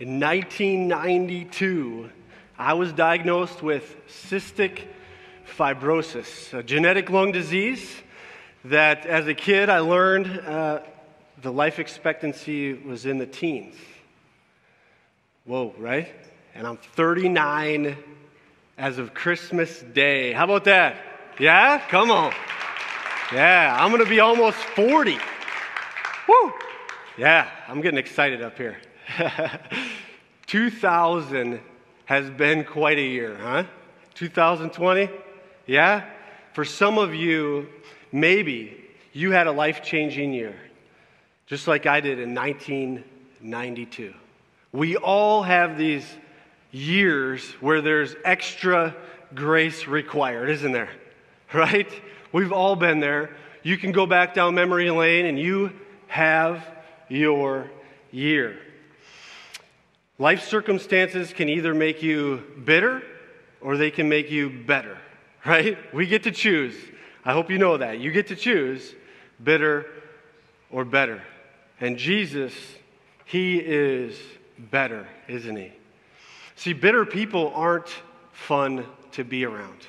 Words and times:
In 0.00 0.18
1992, 0.18 2.08
I 2.56 2.72
was 2.72 2.90
diagnosed 2.90 3.62
with 3.62 3.94
cystic 4.08 4.84
fibrosis, 5.46 6.54
a 6.54 6.62
genetic 6.62 7.10
lung 7.10 7.32
disease 7.32 7.86
that 8.64 9.04
as 9.04 9.26
a 9.28 9.34
kid 9.34 9.68
I 9.68 9.80
learned 9.80 10.40
uh, 10.40 10.80
the 11.42 11.52
life 11.52 11.78
expectancy 11.78 12.72
was 12.72 13.04
in 13.04 13.18
the 13.18 13.26
teens. 13.26 13.74
Whoa, 15.44 15.74
right? 15.76 16.10
And 16.54 16.66
I'm 16.66 16.78
39 16.78 17.94
as 18.78 18.96
of 18.96 19.12
Christmas 19.12 19.82
Day. 19.82 20.32
How 20.32 20.44
about 20.44 20.64
that? 20.64 20.96
Yeah? 21.38 21.78
Come 21.90 22.10
on. 22.10 22.32
Yeah, 23.34 23.76
I'm 23.78 23.90
going 23.90 24.02
to 24.02 24.08
be 24.08 24.20
almost 24.20 24.56
40. 24.56 25.18
Woo! 26.26 26.52
Yeah, 27.18 27.50
I'm 27.68 27.82
getting 27.82 27.98
excited 27.98 28.40
up 28.40 28.56
here. 28.56 28.78
2000 30.46 31.60
has 32.04 32.30
been 32.30 32.64
quite 32.64 32.98
a 32.98 33.02
year, 33.02 33.36
huh? 33.40 33.64
2020? 34.14 35.08
Yeah? 35.66 36.04
For 36.52 36.64
some 36.64 36.98
of 36.98 37.14
you, 37.14 37.68
maybe 38.12 38.76
you 39.12 39.30
had 39.30 39.46
a 39.46 39.52
life 39.52 39.82
changing 39.82 40.32
year, 40.32 40.54
just 41.46 41.68
like 41.68 41.86
I 41.86 42.00
did 42.00 42.18
in 42.18 42.34
1992. 42.34 44.14
We 44.72 44.96
all 44.96 45.42
have 45.42 45.78
these 45.78 46.04
years 46.72 47.48
where 47.60 47.80
there's 47.80 48.14
extra 48.24 48.94
grace 49.34 49.86
required, 49.86 50.50
isn't 50.50 50.72
there? 50.72 50.90
Right? 51.52 51.90
We've 52.30 52.52
all 52.52 52.76
been 52.76 53.00
there. 53.00 53.34
You 53.64 53.76
can 53.76 53.90
go 53.90 54.06
back 54.06 54.34
down 54.34 54.54
memory 54.54 54.88
lane 54.88 55.26
and 55.26 55.36
you 55.36 55.72
have 56.06 56.64
your 57.08 57.68
year. 58.12 58.56
Life 60.20 60.46
circumstances 60.46 61.32
can 61.32 61.48
either 61.48 61.72
make 61.72 62.02
you 62.02 62.44
bitter 62.62 63.02
or 63.62 63.78
they 63.78 63.90
can 63.90 64.06
make 64.06 64.30
you 64.30 64.50
better, 64.50 64.98
right? 65.46 65.78
We 65.94 66.06
get 66.06 66.24
to 66.24 66.30
choose. 66.30 66.76
I 67.24 67.32
hope 67.32 67.50
you 67.50 67.56
know 67.56 67.78
that. 67.78 68.00
You 68.00 68.12
get 68.12 68.26
to 68.26 68.36
choose 68.36 68.94
bitter 69.42 69.86
or 70.70 70.84
better. 70.84 71.22
And 71.80 71.96
Jesus, 71.96 72.52
He 73.24 73.60
is 73.60 74.14
better, 74.58 75.08
isn't 75.26 75.56
He? 75.56 75.72
See, 76.54 76.74
bitter 76.74 77.06
people 77.06 77.50
aren't 77.54 77.88
fun 78.30 78.84
to 79.12 79.24
be 79.24 79.46
around. 79.46 79.86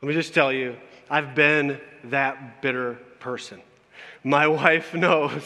Let 0.00 0.08
me 0.08 0.14
just 0.14 0.32
tell 0.32 0.50
you, 0.50 0.76
I've 1.10 1.34
been 1.34 1.78
that 2.04 2.62
bitter 2.62 2.94
person. 3.20 3.60
My 4.24 4.46
wife 4.46 4.94
knows 4.94 5.42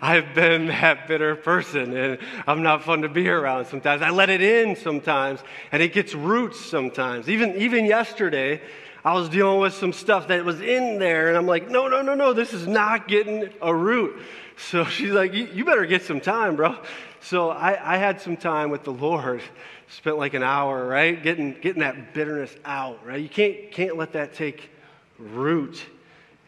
I've 0.00 0.34
been 0.34 0.66
that 0.66 1.06
bitter 1.06 1.36
person 1.36 1.96
and 1.96 2.18
I'm 2.46 2.62
not 2.62 2.82
fun 2.82 3.02
to 3.02 3.08
be 3.08 3.28
around 3.28 3.66
sometimes. 3.66 4.02
I 4.02 4.10
let 4.10 4.30
it 4.30 4.42
in 4.42 4.74
sometimes 4.74 5.40
and 5.70 5.82
it 5.82 5.92
gets 5.92 6.14
roots 6.14 6.58
sometimes. 6.58 7.28
Even, 7.28 7.54
even 7.56 7.84
yesterday, 7.84 8.60
I 9.04 9.14
was 9.14 9.28
dealing 9.28 9.60
with 9.60 9.74
some 9.74 9.92
stuff 9.92 10.26
that 10.28 10.44
was 10.44 10.60
in 10.60 10.98
there 10.98 11.28
and 11.28 11.36
I'm 11.36 11.46
like, 11.46 11.70
no, 11.70 11.86
no, 11.86 12.02
no, 12.02 12.16
no, 12.16 12.32
this 12.32 12.52
is 12.52 12.66
not 12.66 13.06
getting 13.06 13.48
a 13.62 13.72
root. 13.72 14.20
So 14.56 14.84
she's 14.86 15.12
like, 15.12 15.32
you 15.32 15.64
better 15.64 15.86
get 15.86 16.02
some 16.02 16.20
time, 16.20 16.56
bro. 16.56 16.76
So 17.20 17.50
I, 17.50 17.94
I 17.94 17.96
had 17.96 18.20
some 18.20 18.36
time 18.36 18.70
with 18.70 18.82
the 18.82 18.92
Lord, 18.92 19.42
spent 19.88 20.18
like 20.18 20.34
an 20.34 20.42
hour, 20.42 20.86
right? 20.86 21.22
Getting, 21.22 21.52
getting 21.60 21.80
that 21.80 22.12
bitterness 22.12 22.54
out, 22.64 23.06
right? 23.06 23.20
You 23.20 23.28
can't, 23.28 23.70
can't 23.70 23.96
let 23.96 24.12
that 24.14 24.34
take 24.34 24.70
root 25.18 25.80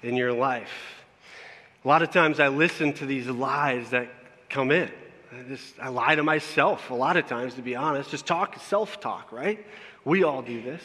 in 0.02 0.16
your 0.16 0.32
life. 0.32 0.97
A 1.84 1.88
lot 1.88 2.02
of 2.02 2.10
times 2.10 2.40
I 2.40 2.48
listen 2.48 2.92
to 2.94 3.06
these 3.06 3.28
lies 3.28 3.90
that 3.90 4.08
come 4.48 4.70
in. 4.70 4.90
I, 5.32 5.42
just, 5.48 5.78
I 5.80 5.88
lie 5.88 6.16
to 6.16 6.22
myself 6.22 6.90
a 6.90 6.94
lot 6.94 7.16
of 7.16 7.26
times, 7.26 7.54
to 7.54 7.62
be 7.62 7.76
honest. 7.76 8.10
Just 8.10 8.26
talk, 8.26 8.58
self 8.60 9.00
talk, 9.00 9.30
right? 9.30 9.64
We 10.04 10.24
all 10.24 10.42
do 10.42 10.60
this. 10.60 10.82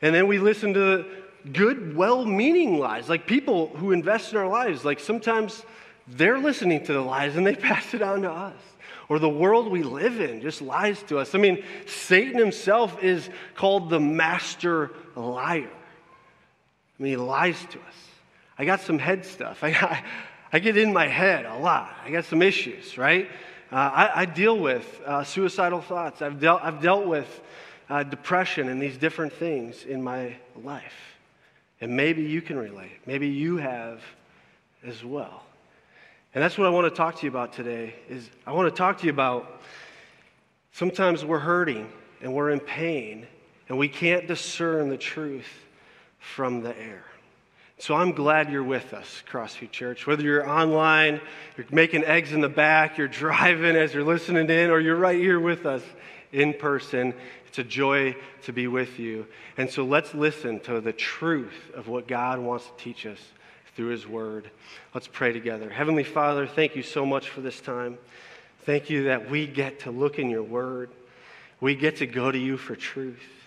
And 0.00 0.14
then 0.14 0.26
we 0.26 0.38
listen 0.38 0.72
to 0.74 1.04
good, 1.52 1.94
well 1.94 2.24
meaning 2.24 2.78
lies, 2.78 3.08
like 3.08 3.26
people 3.26 3.68
who 3.68 3.92
invest 3.92 4.32
in 4.32 4.38
our 4.38 4.48
lives. 4.48 4.84
Like 4.84 5.00
sometimes 5.00 5.64
they're 6.08 6.38
listening 6.38 6.84
to 6.84 6.92
the 6.94 7.00
lies 7.00 7.36
and 7.36 7.46
they 7.46 7.54
pass 7.56 7.92
it 7.92 8.00
on 8.00 8.22
to 8.22 8.30
us. 8.30 8.56
Or 9.10 9.18
the 9.18 9.28
world 9.28 9.68
we 9.68 9.82
live 9.82 10.20
in 10.20 10.40
just 10.40 10.62
lies 10.62 11.02
to 11.04 11.18
us. 11.18 11.34
I 11.34 11.38
mean, 11.38 11.64
Satan 11.86 12.38
himself 12.38 13.02
is 13.02 13.28
called 13.54 13.90
the 13.90 14.00
master 14.00 14.92
liar. 15.16 15.68
I 16.98 17.02
mean, 17.02 17.10
he 17.10 17.16
lies 17.16 17.58
to 17.70 17.78
us. 17.78 18.09
I 18.60 18.66
got 18.66 18.82
some 18.82 18.98
head 18.98 19.24
stuff. 19.24 19.60
I, 19.64 19.68
I, 19.68 20.04
I 20.52 20.58
get 20.58 20.76
in 20.76 20.92
my 20.92 21.06
head 21.06 21.46
a 21.46 21.56
lot. 21.56 21.96
I 22.04 22.10
got 22.10 22.26
some 22.26 22.42
issues, 22.42 22.98
right? 22.98 23.26
Uh, 23.72 23.76
I, 23.76 24.10
I, 24.14 24.24
deal 24.26 24.58
with 24.58 25.00
uh, 25.06 25.24
suicidal 25.24 25.80
thoughts. 25.80 26.20
I've 26.20 26.38
dealt, 26.38 26.62
I've 26.62 26.82
dealt 26.82 27.06
with 27.06 27.40
uh, 27.88 28.02
depression 28.02 28.68
and 28.68 28.82
these 28.82 28.98
different 28.98 29.32
things 29.32 29.84
in 29.84 30.02
my 30.02 30.36
life. 30.62 31.16
And 31.80 31.96
maybe 31.96 32.22
you 32.22 32.42
can 32.42 32.58
relate. 32.58 32.98
Maybe 33.06 33.28
you 33.28 33.56
have 33.56 34.02
as 34.84 35.02
well. 35.02 35.42
And 36.34 36.44
that's 36.44 36.58
what 36.58 36.66
I 36.66 36.70
want 36.70 36.84
to 36.84 36.94
talk 36.94 37.16
to 37.16 37.22
you 37.22 37.30
about 37.30 37.54
today 37.54 37.94
is 38.10 38.28
I 38.46 38.52
want 38.52 38.68
to 38.68 38.76
talk 38.76 38.98
to 38.98 39.06
you 39.06 39.12
about 39.12 39.62
sometimes 40.72 41.24
we're 41.24 41.38
hurting 41.38 41.90
and 42.20 42.34
we're 42.34 42.50
in 42.50 42.60
pain 42.60 43.26
and 43.70 43.78
we 43.78 43.88
can't 43.88 44.26
discern 44.26 44.90
the 44.90 44.98
truth 44.98 45.48
from 46.18 46.60
the 46.60 46.78
air. 46.78 47.04
So 47.80 47.94
I'm 47.94 48.12
glad 48.12 48.52
you're 48.52 48.62
with 48.62 48.92
us, 48.92 49.22
Crossview 49.26 49.70
Church. 49.70 50.06
Whether 50.06 50.22
you're 50.22 50.46
online, 50.46 51.18
you're 51.56 51.66
making 51.70 52.04
eggs 52.04 52.34
in 52.34 52.42
the 52.42 52.48
back, 52.50 52.98
you're 52.98 53.08
driving 53.24 53.74
as 53.74 53.94
you're 53.94 54.04
listening 54.04 54.50
in, 54.50 54.68
or 54.68 54.80
you're 54.80 54.96
right 54.96 55.18
here 55.18 55.40
with 55.40 55.64
us 55.64 55.82
in 56.30 56.52
person, 56.52 57.14
it's 57.48 57.58
a 57.58 57.64
joy 57.64 58.14
to 58.42 58.52
be 58.52 58.66
with 58.66 58.98
you. 58.98 59.26
And 59.56 59.70
so 59.70 59.86
let's 59.86 60.12
listen 60.12 60.60
to 60.60 60.82
the 60.82 60.92
truth 60.92 61.70
of 61.74 61.88
what 61.88 62.06
God 62.06 62.38
wants 62.38 62.66
to 62.66 62.72
teach 62.76 63.06
us 63.06 63.18
through 63.74 63.88
His 63.88 64.06
Word. 64.06 64.50
Let's 64.92 65.08
pray 65.08 65.32
together. 65.32 65.70
Heavenly 65.70 66.04
Father, 66.04 66.46
thank 66.46 66.76
you 66.76 66.82
so 66.82 67.06
much 67.06 67.30
for 67.30 67.40
this 67.40 67.62
time. 67.62 67.96
Thank 68.64 68.90
you 68.90 69.04
that 69.04 69.30
we 69.30 69.46
get 69.46 69.80
to 69.80 69.90
look 69.90 70.18
in 70.18 70.28
your 70.28 70.42
Word, 70.42 70.90
we 71.62 71.74
get 71.74 71.96
to 71.96 72.06
go 72.06 72.30
to 72.30 72.38
you 72.38 72.58
for 72.58 72.76
truth 72.76 73.39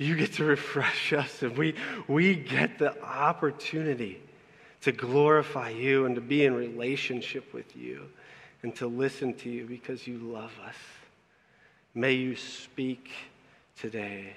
you 0.00 0.16
get 0.16 0.32
to 0.34 0.44
refresh 0.44 1.12
us, 1.12 1.42
and 1.42 1.56
we, 1.56 1.74
we 2.08 2.34
get 2.34 2.78
the 2.78 3.00
opportunity 3.02 4.20
to 4.80 4.92
glorify 4.92 5.68
you 5.68 6.06
and 6.06 6.14
to 6.14 6.20
be 6.20 6.44
in 6.44 6.54
relationship 6.54 7.52
with 7.52 7.76
you 7.76 8.06
and 8.62 8.74
to 8.76 8.86
listen 8.86 9.34
to 9.34 9.50
you 9.50 9.66
because 9.66 10.06
you 10.06 10.16
love 10.18 10.52
us. 10.66 10.74
May 11.94 12.12
you 12.12 12.34
speak 12.34 13.10
today 13.78 14.34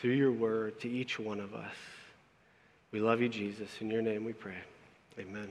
through 0.00 0.12
your 0.12 0.32
word 0.32 0.80
to 0.80 0.88
each 0.88 1.18
one 1.18 1.40
of 1.40 1.54
us. 1.54 1.74
We 2.92 3.00
love 3.00 3.20
you, 3.20 3.28
Jesus. 3.28 3.68
In 3.80 3.90
your 3.90 4.02
name 4.02 4.24
we 4.24 4.32
pray. 4.32 4.58
Amen. 5.18 5.48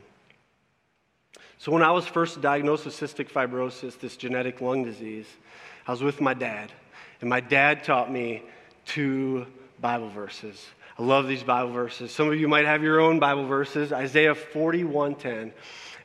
So, 1.57 1.72
when 1.72 1.83
I 1.83 1.91
was 1.91 2.06
first 2.06 2.41
diagnosed 2.41 2.85
with 2.85 2.94
cystic 2.94 3.29
fibrosis, 3.29 4.00
this 4.00 4.18
genetic 4.18 4.62
lung 4.62 4.83
disease, 4.83 5.28
I 5.88 5.91
was 5.91 6.01
with 6.01 6.22
my 6.22 6.33
dad. 6.33 6.72
And 7.22 7.29
my 7.29 7.39
dad 7.39 7.83
taught 7.83 8.12
me 8.12 8.44
two 8.94 9.46
Bible 9.79 10.09
verses. 10.09 10.66
I 11.00 11.03
love 11.03 11.28
these 11.28 11.44
Bible 11.44 11.72
verses. 11.72 12.12
Some 12.12 12.28
of 12.28 12.40
you 12.40 12.47
might 12.47 12.66
have 12.66 12.84
your 12.84 13.00
own 13.00 13.19
Bible 13.19 13.46
verses. 13.46 13.94
Isaiah 13.94 14.35
41:10. 14.35 15.53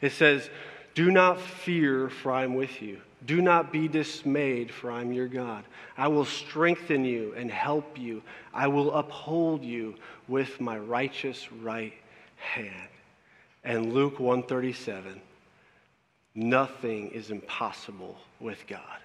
It 0.01 0.13
says, 0.13 0.49
"Do 0.95 1.11
not 1.11 1.41
fear, 1.41 2.09
for 2.09 2.33
I 2.33 2.45
am 2.45 2.55
with 2.55 2.81
you. 2.81 3.01
Do 3.25 3.43
not 3.43 3.73
be 3.73 3.89
dismayed, 3.89 4.71
for 4.71 4.91
I 4.91 5.01
am 5.01 5.13
your 5.13 5.27
God. 5.27 5.65
I 5.99 6.09
will 6.09 6.25
strengthen 6.25 7.05
you 7.05 7.35
and 7.37 7.51
help 7.51 7.99
you. 7.99 8.23
I 8.55 8.69
will 8.69 8.93
uphold 8.93 9.65
you 9.65 9.97
with 10.29 10.61
my 10.61 10.79
righteous 10.79 11.51
right 11.51 11.95
hand." 12.37 12.89
And 13.65 13.93
Luke 13.93 14.21
137, 14.21 15.21
nothing 16.37 17.11
is 17.11 17.33
impossible 17.33 18.21
with 18.39 18.65
God. 18.69 19.01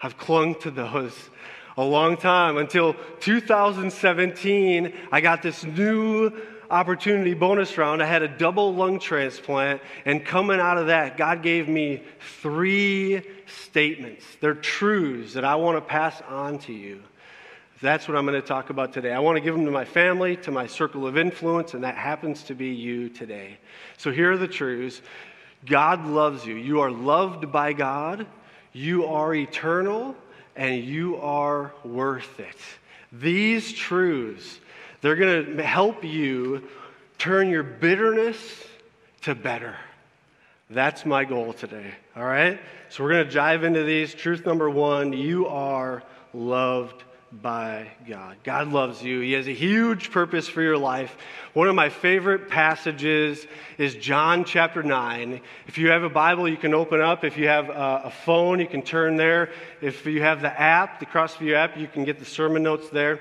I've 0.00 0.16
clung 0.16 0.54
to 0.60 0.70
those 0.70 1.28
a 1.78 1.84
long 1.84 2.16
time 2.16 2.58
until 2.58 2.94
2017. 3.20 4.92
I 5.12 5.20
got 5.20 5.42
this 5.42 5.64
new 5.64 6.32
opportunity 6.70 7.34
bonus 7.34 7.78
round. 7.78 8.02
I 8.02 8.06
had 8.06 8.22
a 8.22 8.28
double 8.28 8.74
lung 8.74 8.98
transplant, 8.98 9.80
and 10.04 10.24
coming 10.24 10.58
out 10.58 10.76
of 10.76 10.88
that, 10.88 11.16
God 11.16 11.40
gave 11.40 11.68
me 11.68 12.02
three 12.42 13.22
statements. 13.46 14.24
They're 14.40 14.54
truths 14.54 15.32
that 15.34 15.44
I 15.44 15.54
want 15.54 15.76
to 15.76 15.80
pass 15.80 16.20
on 16.28 16.58
to 16.60 16.72
you. 16.72 17.00
That's 17.80 18.08
what 18.08 18.16
I'm 18.16 18.26
going 18.26 18.40
to 18.40 18.46
talk 18.46 18.70
about 18.70 18.92
today. 18.92 19.12
I 19.12 19.20
want 19.20 19.36
to 19.36 19.40
give 19.40 19.54
them 19.54 19.64
to 19.64 19.70
my 19.70 19.84
family, 19.84 20.36
to 20.38 20.50
my 20.50 20.66
circle 20.66 21.06
of 21.06 21.16
influence, 21.16 21.74
and 21.74 21.84
that 21.84 21.94
happens 21.94 22.42
to 22.44 22.54
be 22.54 22.70
you 22.70 23.08
today. 23.08 23.56
So 23.98 24.10
here 24.10 24.32
are 24.32 24.36
the 24.36 24.48
truths 24.48 25.00
God 25.64 26.04
loves 26.04 26.44
you. 26.44 26.56
You 26.56 26.80
are 26.80 26.90
loved 26.90 27.52
by 27.52 27.72
God, 27.72 28.26
you 28.72 29.06
are 29.06 29.32
eternal, 29.32 30.16
and 30.58 30.84
you 30.84 31.16
are 31.18 31.72
worth 31.84 32.40
it. 32.40 32.56
These 33.12 33.72
truths, 33.72 34.58
they're 35.00 35.16
going 35.16 35.56
to 35.56 35.62
help 35.62 36.04
you 36.04 36.68
turn 37.16 37.48
your 37.48 37.62
bitterness 37.62 38.36
to 39.22 39.36
better. 39.36 39.76
That's 40.68 41.06
my 41.06 41.24
goal 41.24 41.52
today, 41.52 41.94
all 42.16 42.24
right? 42.24 42.60
So 42.90 43.04
we're 43.04 43.12
going 43.12 43.28
to 43.28 43.32
dive 43.32 43.62
into 43.62 43.84
these. 43.84 44.12
Truth 44.12 44.44
number 44.44 44.68
one 44.68 45.12
you 45.12 45.46
are 45.46 46.02
loved 46.34 47.04
by 47.30 47.88
God. 48.08 48.36
God 48.42 48.68
loves 48.68 49.02
you. 49.02 49.20
He 49.20 49.32
has 49.32 49.46
a 49.48 49.54
huge 49.54 50.10
purpose 50.10 50.48
for 50.48 50.62
your 50.62 50.78
life. 50.78 51.16
One 51.52 51.68
of 51.68 51.74
my 51.74 51.90
favorite 51.90 52.48
passages 52.48 53.46
is 53.76 53.94
John 53.96 54.44
chapter 54.44 54.82
9. 54.82 55.40
If 55.66 55.76
you 55.76 55.90
have 55.90 56.02
a 56.02 56.08
Bible, 56.08 56.48
you 56.48 56.56
can 56.56 56.72
open 56.72 57.00
up. 57.00 57.24
If 57.24 57.36
you 57.36 57.48
have 57.48 57.68
a, 57.68 58.10
phone, 58.24 58.60
you 58.60 58.66
can 58.66 58.82
turn 58.82 59.16
there. 59.16 59.50
If 59.82 60.06
you 60.06 60.22
have 60.22 60.40
the 60.40 60.60
app, 60.60 61.00
the 61.00 61.06
Crossview 61.06 61.54
app, 61.54 61.76
you 61.76 61.86
can 61.86 62.04
get 62.04 62.18
the 62.18 62.24
sermon 62.24 62.62
notes 62.62 62.88
there. 62.88 63.20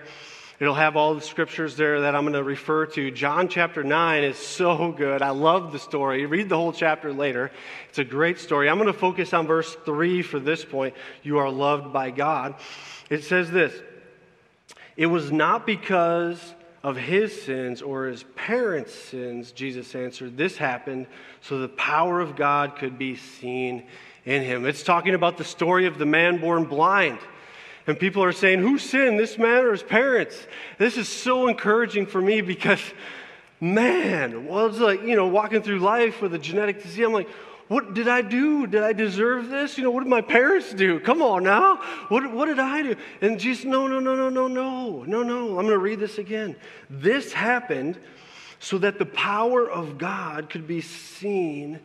It'll 0.59 0.73
have 0.73 0.95
all 0.95 1.13
the 1.13 1.21
scriptures 1.21 1.75
there 1.75 2.01
that 2.01 2.15
I'm 2.15 2.23
going 2.23 2.33
to 2.33 2.43
refer 2.43 2.87
to. 2.87 3.11
John 3.11 3.47
chapter 3.47 3.83
9 3.83 4.23
is 4.23 4.37
so 4.37 4.91
good. 4.91 5.21
I 5.21 5.29
love 5.29 5.71
the 5.71 5.77
story. 5.77 6.25
Read 6.25 6.49
the 6.49 6.57
whole 6.57 6.73
chapter 6.73 7.13
later. 7.13 7.51
It's 7.89 7.99
a 7.99 8.03
great 8.03 8.39
story. 8.39 8.67
I'm 8.67 8.77
going 8.77 8.87
to 8.87 8.97
focus 8.97 9.33
on 9.33 9.45
verse 9.45 9.75
3 9.85 10.23
for 10.23 10.39
this 10.39 10.65
point. 10.65 10.95
You 11.21 11.37
are 11.37 11.49
loved 11.51 11.93
by 11.93 12.09
God. 12.09 12.55
It 13.09 13.23
says 13.23 13.51
this 13.51 13.73
it 14.97 15.05
was 15.05 15.31
not 15.31 15.65
because 15.65 16.55
of 16.83 16.97
his 16.97 17.41
sins 17.43 17.81
or 17.81 18.07
his 18.07 18.23
parents' 18.35 18.93
sins, 18.93 19.51
Jesus 19.51 19.93
answered. 19.93 20.35
This 20.37 20.57
happened 20.57 21.05
so 21.41 21.59
the 21.59 21.69
power 21.69 22.19
of 22.19 22.35
God 22.35 22.75
could 22.75 22.97
be 22.97 23.15
seen 23.15 23.83
in 24.25 24.41
him. 24.41 24.65
It's 24.65 24.83
talking 24.83 25.13
about 25.13 25.37
the 25.37 25.43
story 25.43 25.85
of 25.85 25.97
the 25.97 26.05
man 26.05 26.37
born 26.37 26.65
blind. 26.65 27.19
And 27.85 27.97
people 27.97 28.23
are 28.23 28.33
saying, 28.33 28.59
Who 28.59 28.77
sinned, 28.77 29.19
this 29.19 29.37
man 29.37 29.63
or 29.63 29.71
his 29.71 29.83
parents? 29.83 30.47
This 30.77 30.97
is 30.97 31.07
so 31.07 31.47
encouraging 31.47 32.05
for 32.05 32.19
me 32.19 32.41
because, 32.41 32.81
man, 33.61 34.45
well, 34.47 34.65
it's 34.65 34.79
like, 34.79 35.03
you 35.03 35.15
know, 35.15 35.27
walking 35.27 35.61
through 35.61 35.79
life 35.79 36.21
with 36.21 36.33
a 36.33 36.39
genetic 36.39 36.83
disease. 36.83 37.05
I'm 37.05 37.13
like, 37.13 37.29
what 37.67 37.93
did 37.93 38.07
I 38.07 38.21
do? 38.21 38.65
Did 38.65 38.83
I 38.83 38.93
deserve 38.93 39.49
this? 39.49 39.77
You 39.77 39.83
know, 39.83 39.91
what 39.91 40.03
did 40.03 40.09
my 40.09 40.21
parents 40.21 40.73
do? 40.73 40.99
Come 40.99 41.21
on 41.21 41.43
now. 41.43 41.77
What, 42.07 42.31
what 42.31 42.45
did 42.45 42.59
I 42.59 42.81
do? 42.81 42.95
And 43.21 43.39
Jesus, 43.39 43.65
no, 43.65 43.87
no, 43.87 43.99
no, 43.99 44.15
no, 44.15 44.29
no, 44.29 44.47
no, 44.47 45.03
no, 45.03 45.23
no. 45.23 45.47
I'm 45.59 45.65
going 45.65 45.67
to 45.67 45.77
read 45.77 45.99
this 45.99 46.17
again. 46.17 46.55
This 46.89 47.33
happened 47.33 47.99
so 48.59 48.77
that 48.77 48.99
the 48.99 49.05
power 49.05 49.69
of 49.69 49.97
God 49.97 50.49
could 50.49 50.67
be 50.67 50.81
seen 50.81 51.79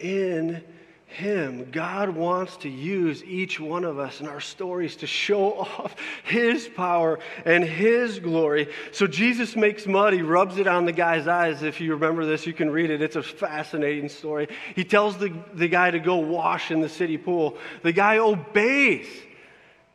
in 0.00 0.62
him. 1.08 1.70
God 1.72 2.10
wants 2.10 2.58
to 2.58 2.68
use 2.68 3.24
each 3.24 3.58
one 3.58 3.84
of 3.84 3.98
us 3.98 4.20
in 4.20 4.28
our 4.28 4.40
stories 4.40 4.96
to 4.96 5.06
show 5.06 5.54
off 5.60 5.96
His 6.22 6.68
power 6.68 7.18
and 7.46 7.64
His 7.64 8.18
glory. 8.18 8.68
So 8.92 9.06
Jesus 9.06 9.56
makes 9.56 9.86
mud, 9.86 10.12
He 10.12 10.20
rubs 10.20 10.58
it 10.58 10.66
on 10.66 10.84
the 10.84 10.92
guy's 10.92 11.26
eyes. 11.26 11.62
If 11.62 11.80
you 11.80 11.94
remember 11.94 12.26
this, 12.26 12.46
you 12.46 12.52
can 12.52 12.70
read 12.70 12.90
it. 12.90 13.00
It's 13.00 13.16
a 13.16 13.22
fascinating 13.22 14.10
story. 14.10 14.48
He 14.76 14.84
tells 14.84 15.16
the, 15.16 15.32
the 15.54 15.66
guy 15.66 15.90
to 15.90 15.98
go 15.98 16.16
wash 16.16 16.70
in 16.70 16.80
the 16.80 16.90
city 16.90 17.16
pool. 17.16 17.56
The 17.82 17.92
guy 17.92 18.18
obeys. 18.18 19.08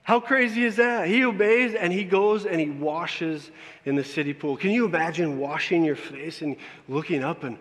How 0.02 0.20
crazy 0.20 0.66
is 0.66 0.78
that? 0.78 1.08
He 1.08 1.24
obeys 1.24 1.76
and 1.76 1.94
he 1.94 2.04
goes 2.04 2.46
and 2.46 2.60
he 2.60 2.70
washes 2.72 3.52
in 3.86 3.96
the 3.96 4.04
city 4.04 4.34
pool. 4.34 4.58
Can 4.58 4.72
you 4.72 4.86
imagine 4.86 5.38
washing 5.38 5.86
your 5.86 5.96
face 5.96 6.42
and 6.42 6.58
looking 6.90 7.24
up 7.24 7.44
and 7.44 7.58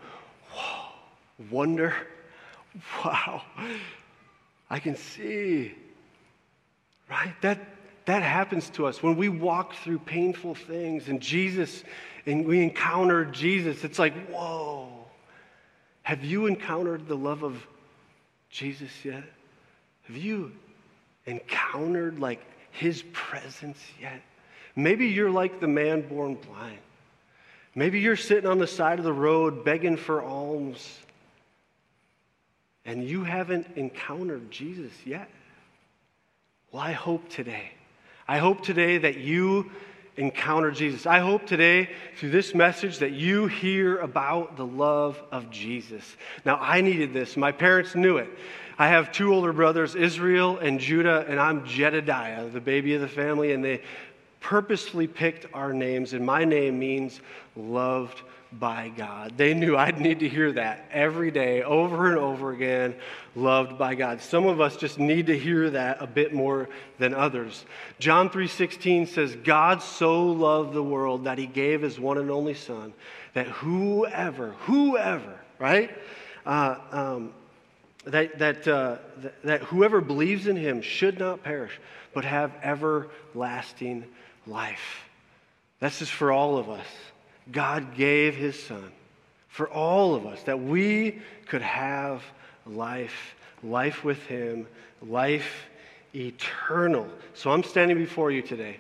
whoa, 0.50 0.88
wonder? 1.50 1.94
wow, 3.04 3.42
I 4.70 4.78
can 4.78 4.96
see. 4.96 5.74
Right? 7.10 7.34
That, 7.42 7.60
that 8.06 8.22
happens 8.22 8.70
to 8.70 8.86
us 8.86 9.02
when 9.02 9.16
we 9.16 9.28
walk 9.28 9.74
through 9.74 9.98
painful 10.00 10.54
things 10.54 11.08
and 11.08 11.20
Jesus, 11.20 11.84
and 12.26 12.46
we 12.46 12.62
encounter 12.62 13.24
Jesus. 13.24 13.84
It's 13.84 13.98
like, 13.98 14.14
whoa. 14.28 14.88
Have 16.02 16.24
you 16.24 16.46
encountered 16.46 17.06
the 17.06 17.16
love 17.16 17.44
of 17.44 17.64
Jesus 18.50 18.90
yet? 19.04 19.22
Have 20.04 20.16
you 20.16 20.52
encountered 21.26 22.18
like 22.18 22.40
his 22.72 23.04
presence 23.12 23.78
yet? 24.00 24.20
Maybe 24.74 25.08
you're 25.08 25.30
like 25.30 25.60
the 25.60 25.68
man 25.68 26.08
born 26.08 26.34
blind. 26.34 26.78
Maybe 27.74 28.00
you're 28.00 28.16
sitting 28.16 28.48
on 28.48 28.58
the 28.58 28.66
side 28.66 28.98
of 28.98 29.04
the 29.04 29.12
road 29.12 29.64
begging 29.64 29.96
for 29.96 30.22
alms 30.22 30.98
and 32.84 33.06
you 33.06 33.24
haven't 33.24 33.66
encountered 33.76 34.50
Jesus 34.50 34.92
yet, 35.04 35.28
well, 36.70 36.82
I 36.82 36.92
hope 36.92 37.28
today. 37.28 37.70
I 38.26 38.38
hope 38.38 38.62
today 38.62 38.98
that 38.98 39.18
you 39.18 39.70
encounter 40.16 40.70
Jesus. 40.70 41.06
I 41.06 41.20
hope 41.20 41.46
today, 41.46 41.90
through 42.16 42.30
this 42.30 42.54
message, 42.54 42.98
that 42.98 43.12
you 43.12 43.46
hear 43.46 43.98
about 43.98 44.56
the 44.56 44.66
love 44.66 45.22
of 45.30 45.50
Jesus. 45.50 46.16
Now, 46.44 46.58
I 46.60 46.80
needed 46.80 47.12
this. 47.12 47.36
My 47.36 47.52
parents 47.52 47.94
knew 47.94 48.18
it. 48.18 48.28
I 48.78 48.88
have 48.88 49.12
two 49.12 49.32
older 49.32 49.52
brothers, 49.52 49.94
Israel 49.94 50.58
and 50.58 50.80
Judah, 50.80 51.26
and 51.28 51.38
I'm 51.38 51.64
Jedediah, 51.64 52.48
the 52.48 52.60
baby 52.60 52.94
of 52.94 53.00
the 53.00 53.08
family, 53.08 53.52
and 53.52 53.64
they 53.64 53.82
purposefully 54.40 55.06
picked 55.06 55.46
our 55.54 55.72
names, 55.72 56.14
and 56.14 56.24
my 56.24 56.44
name 56.44 56.78
means 56.78 57.20
loved 57.54 58.22
by 58.58 58.92
God. 58.96 59.34
They 59.36 59.54
knew 59.54 59.76
I'd 59.76 60.00
need 60.00 60.20
to 60.20 60.28
hear 60.28 60.52
that 60.52 60.86
every 60.92 61.30
day, 61.30 61.62
over 61.62 62.08
and 62.08 62.18
over 62.18 62.52
again, 62.52 62.94
loved 63.34 63.78
by 63.78 63.94
God. 63.94 64.20
Some 64.20 64.46
of 64.46 64.60
us 64.60 64.76
just 64.76 64.98
need 64.98 65.26
to 65.26 65.38
hear 65.38 65.70
that 65.70 66.02
a 66.02 66.06
bit 66.06 66.34
more 66.34 66.68
than 66.98 67.14
others. 67.14 67.64
John 67.98 68.28
3:16 68.30 69.06
says, 69.06 69.34
"God 69.36 69.82
so 69.82 70.24
loved 70.26 70.74
the 70.74 70.82
world 70.82 71.24
that 71.24 71.38
he 71.38 71.46
gave 71.46 71.82
his 71.82 71.98
one 71.98 72.18
and 72.18 72.30
only 72.30 72.54
son, 72.54 72.92
that 73.34 73.46
whoever, 73.46 74.52
whoever, 74.60 75.40
right? 75.58 75.90
Uh, 76.44 76.76
um, 76.90 77.34
that, 78.04 78.38
that, 78.38 78.66
uh, 78.66 78.96
that, 79.44 79.62
whoever 79.62 80.00
believes 80.00 80.46
in 80.46 80.56
him 80.56 80.82
should 80.82 81.18
not 81.18 81.42
perish, 81.42 81.78
but 82.12 82.24
have 82.24 82.52
everlasting 82.62 84.04
life. 84.46 85.08
This 85.80 86.02
is 86.02 86.08
for 86.08 86.32
all 86.32 86.58
of 86.58 86.68
us. 86.68 86.86
God 87.50 87.96
gave 87.96 88.36
his 88.36 88.60
son 88.62 88.92
for 89.48 89.68
all 89.68 90.14
of 90.14 90.26
us 90.26 90.42
that 90.44 90.60
we 90.60 91.20
could 91.46 91.62
have 91.62 92.22
life, 92.66 93.34
life 93.62 94.04
with 94.04 94.22
him, 94.26 94.66
life 95.02 95.66
eternal. 96.14 97.08
So 97.34 97.50
I'm 97.50 97.62
standing 97.62 97.98
before 97.98 98.30
you 98.30 98.42
today 98.42 98.78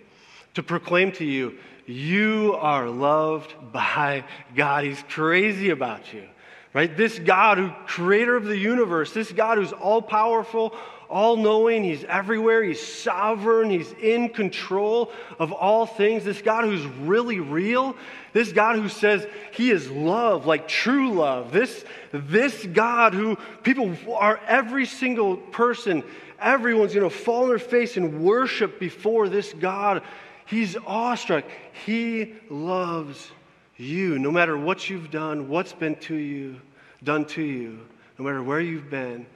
to 0.54 0.62
proclaim 0.62 1.12
to 1.12 1.24
you, 1.24 1.58
you 1.86 2.54
are 2.58 2.88
loved 2.88 3.54
by 3.72 4.24
God. 4.54 4.84
He's 4.84 5.02
crazy 5.08 5.70
about 5.70 6.12
you, 6.12 6.28
right? 6.74 6.94
This 6.96 7.18
God 7.18 7.58
who 7.58 7.70
creator 7.86 8.36
of 8.36 8.44
the 8.44 8.56
universe, 8.56 9.12
this 9.12 9.32
God 9.32 9.58
who's 9.58 9.72
all 9.72 10.00
powerful, 10.00 10.74
all 11.12 11.36
knowing, 11.36 11.84
He's 11.84 12.04
everywhere, 12.04 12.64
He's 12.64 12.84
sovereign, 12.84 13.70
He's 13.70 13.92
in 13.92 14.30
control 14.30 15.12
of 15.38 15.52
all 15.52 15.84
things. 15.84 16.24
This 16.24 16.40
God 16.40 16.64
who's 16.64 16.84
really 16.84 17.38
real, 17.38 17.94
this 18.32 18.50
God 18.50 18.76
who 18.76 18.88
says 18.88 19.26
He 19.52 19.70
is 19.70 19.90
love, 19.90 20.46
like 20.46 20.66
true 20.66 21.12
love. 21.12 21.52
This, 21.52 21.84
this 22.12 22.64
God 22.64 23.12
who 23.12 23.36
people 23.62 23.94
are, 24.14 24.40
every 24.48 24.86
single 24.86 25.36
person, 25.36 26.02
everyone's 26.40 26.94
going 26.94 27.08
to 27.08 27.14
fall 27.14 27.42
on 27.42 27.48
their 27.50 27.58
face 27.58 27.98
and 27.98 28.22
worship 28.24 28.80
before 28.80 29.28
this 29.28 29.52
God. 29.52 30.02
He's 30.46 30.76
awestruck. 30.86 31.44
He 31.84 32.34
loves 32.48 33.30
you, 33.76 34.18
no 34.18 34.30
matter 34.30 34.56
what 34.56 34.88
you've 34.88 35.10
done, 35.10 35.48
what's 35.48 35.72
been 35.72 35.96
to 35.96 36.14
you, 36.14 36.60
done 37.04 37.26
to 37.26 37.42
you, 37.42 37.80
no 38.18 38.24
matter 38.24 38.42
where 38.42 38.60
you've 38.60 38.88
been. 38.90 39.26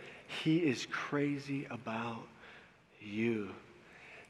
He 0.44 0.58
is 0.58 0.86
crazy 0.90 1.66
about 1.70 2.22
you. 3.00 3.48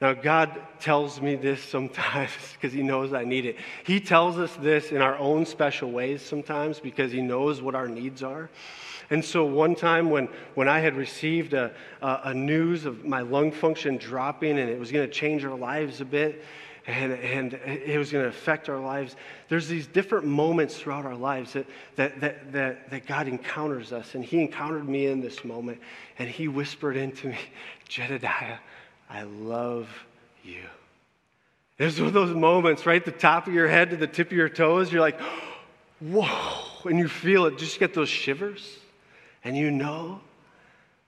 Now, 0.01 0.13
God 0.13 0.61
tells 0.79 1.23
me 1.23 1.37
this 1.37 1.63
sometimes 1.63 2.31
because 2.53 2.73
He 2.73 2.83
knows 2.83 3.13
I 3.13 3.25
need 3.25 3.47
it. 3.47 3.57
He 3.85 4.01
tells 4.01 4.39
us 4.39 4.55
this 4.57 4.93
in 4.93 5.01
our 5.01 5.17
own 5.19 5.47
special 5.47 5.91
ways 5.91 6.23
sometimes 6.23 6.81
because 6.81 7.13
He 7.13 7.23
knows 7.23 7.63
what 7.63 7.75
our 7.75 7.89
needs 7.89 8.23
are. 8.23 8.51
And 9.09 9.25
so, 9.25 9.45
one 9.45 9.75
time 9.75 10.11
when, 10.11 10.29
when 10.55 10.69
I 10.69 10.81
had 10.81 10.97
received 10.97 11.55
a, 11.55 11.73
a, 12.03 12.21
a 12.25 12.35
news 12.35 12.85
of 12.85 13.05
my 13.05 13.21
lung 13.21 13.53
function 13.53 13.97
dropping 13.97 14.59
and 14.59 14.69
it 14.69 14.79
was 14.79 14.91
going 14.91 15.07
to 15.07 15.13
change 15.13 15.45
our 15.45 15.57
lives 15.57 16.01
a 16.01 16.05
bit, 16.05 16.45
and, 16.87 17.13
and 17.15 17.55
it 17.55 17.99
was 17.99 18.13
going 18.13 18.23
to 18.23 18.29
affect 18.29 18.69
our 18.69 18.79
lives. 18.79 19.17
There's 19.49 19.67
these 19.67 19.87
different 19.87 20.25
moments 20.25 20.77
throughout 20.77 21.05
our 21.05 21.17
lives 21.17 21.55
that, 21.55 21.67
that, 21.97 22.21
that, 22.21 22.53
that, 22.53 22.91
that 22.91 23.07
God 23.07 23.27
encounters 23.27 23.93
us. 23.93 24.15
And 24.15 24.25
He 24.25 24.41
encountered 24.41 24.89
me 24.89 25.07
in 25.07 25.21
this 25.21 25.45
moment, 25.45 25.81
and 26.19 26.29
He 26.29 26.47
whispered 26.47 26.97
into 26.97 27.29
me, 27.29 27.39
Jedediah, 27.89 28.59
I 29.11 29.23
love 29.23 29.89
you. 30.45 30.63
There's 31.77 31.99
one 31.99 32.09
of 32.09 32.15
those 32.15 32.35
moments, 32.35 32.87
right? 32.87 33.05
The 33.05 33.11
top 33.11 33.49
of 33.49 33.55
your 33.55 33.69
head 33.69 33.91
to 33.91 33.97
the 33.97 34.07
tip 34.07 34.29
of 34.29 34.37
your 34.37 34.49
toes, 34.49 34.93
you're 34.93 35.01
like, 35.01 35.21
whoa, 36.01 36.63
and 36.85 36.99
you 36.99 37.09
feel 37.09 37.47
it, 37.47 37.59
just 37.59 37.79
get 37.79 37.95
those 37.95 38.09
shivers, 38.09 38.79
and 39.45 39.57
you 39.57 39.71
know, 39.71 40.21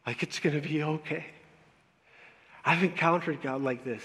like 0.07 0.23
it's 0.23 0.41
going 0.41 0.61
to 0.61 0.67
be 0.67 0.83
okay. 0.83 1.27
I've 2.65 2.83
encountered 2.83 3.41
God 3.43 3.63
like 3.63 3.85
this. 3.85 4.03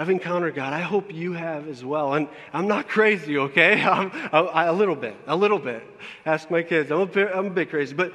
I've 0.00 0.08
encountered 0.08 0.54
God. 0.54 0.72
I 0.72 0.80
hope 0.80 1.12
you 1.12 1.34
have 1.34 1.68
as 1.68 1.84
well. 1.84 2.14
And 2.14 2.26
I'm 2.54 2.66
not 2.66 2.88
crazy, 2.88 3.36
okay? 3.36 3.82
I'm, 3.84 4.10
I, 4.32 4.64
a 4.64 4.72
little 4.72 4.96
bit, 4.96 5.14
a 5.26 5.36
little 5.36 5.58
bit. 5.58 5.82
Ask 6.24 6.50
my 6.50 6.62
kids. 6.62 6.90
I'm 6.90 7.00
a 7.00 7.06
bit, 7.06 7.30
I'm 7.34 7.48
a 7.48 7.50
bit 7.50 7.68
crazy. 7.68 7.94
But 7.94 8.14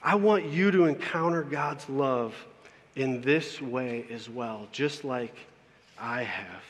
I 0.00 0.14
want 0.14 0.44
you 0.44 0.70
to 0.70 0.84
encounter 0.84 1.42
God's 1.42 1.88
love 1.88 2.36
in 2.94 3.20
this 3.20 3.60
way 3.60 4.06
as 4.12 4.30
well, 4.30 4.68
just 4.70 5.02
like 5.02 5.34
I 5.98 6.22
have. 6.22 6.62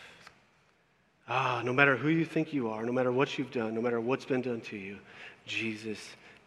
Ah, 1.28 1.60
no 1.62 1.74
matter 1.74 1.94
who 1.94 2.08
you 2.08 2.24
think 2.24 2.54
you 2.54 2.70
are, 2.70 2.86
no 2.86 2.92
matter 2.92 3.12
what 3.12 3.36
you've 3.36 3.52
done, 3.52 3.74
no 3.74 3.82
matter 3.82 4.00
what's 4.00 4.24
been 4.24 4.40
done 4.40 4.62
to 4.62 4.78
you, 4.78 4.96
Jesus 5.44 5.98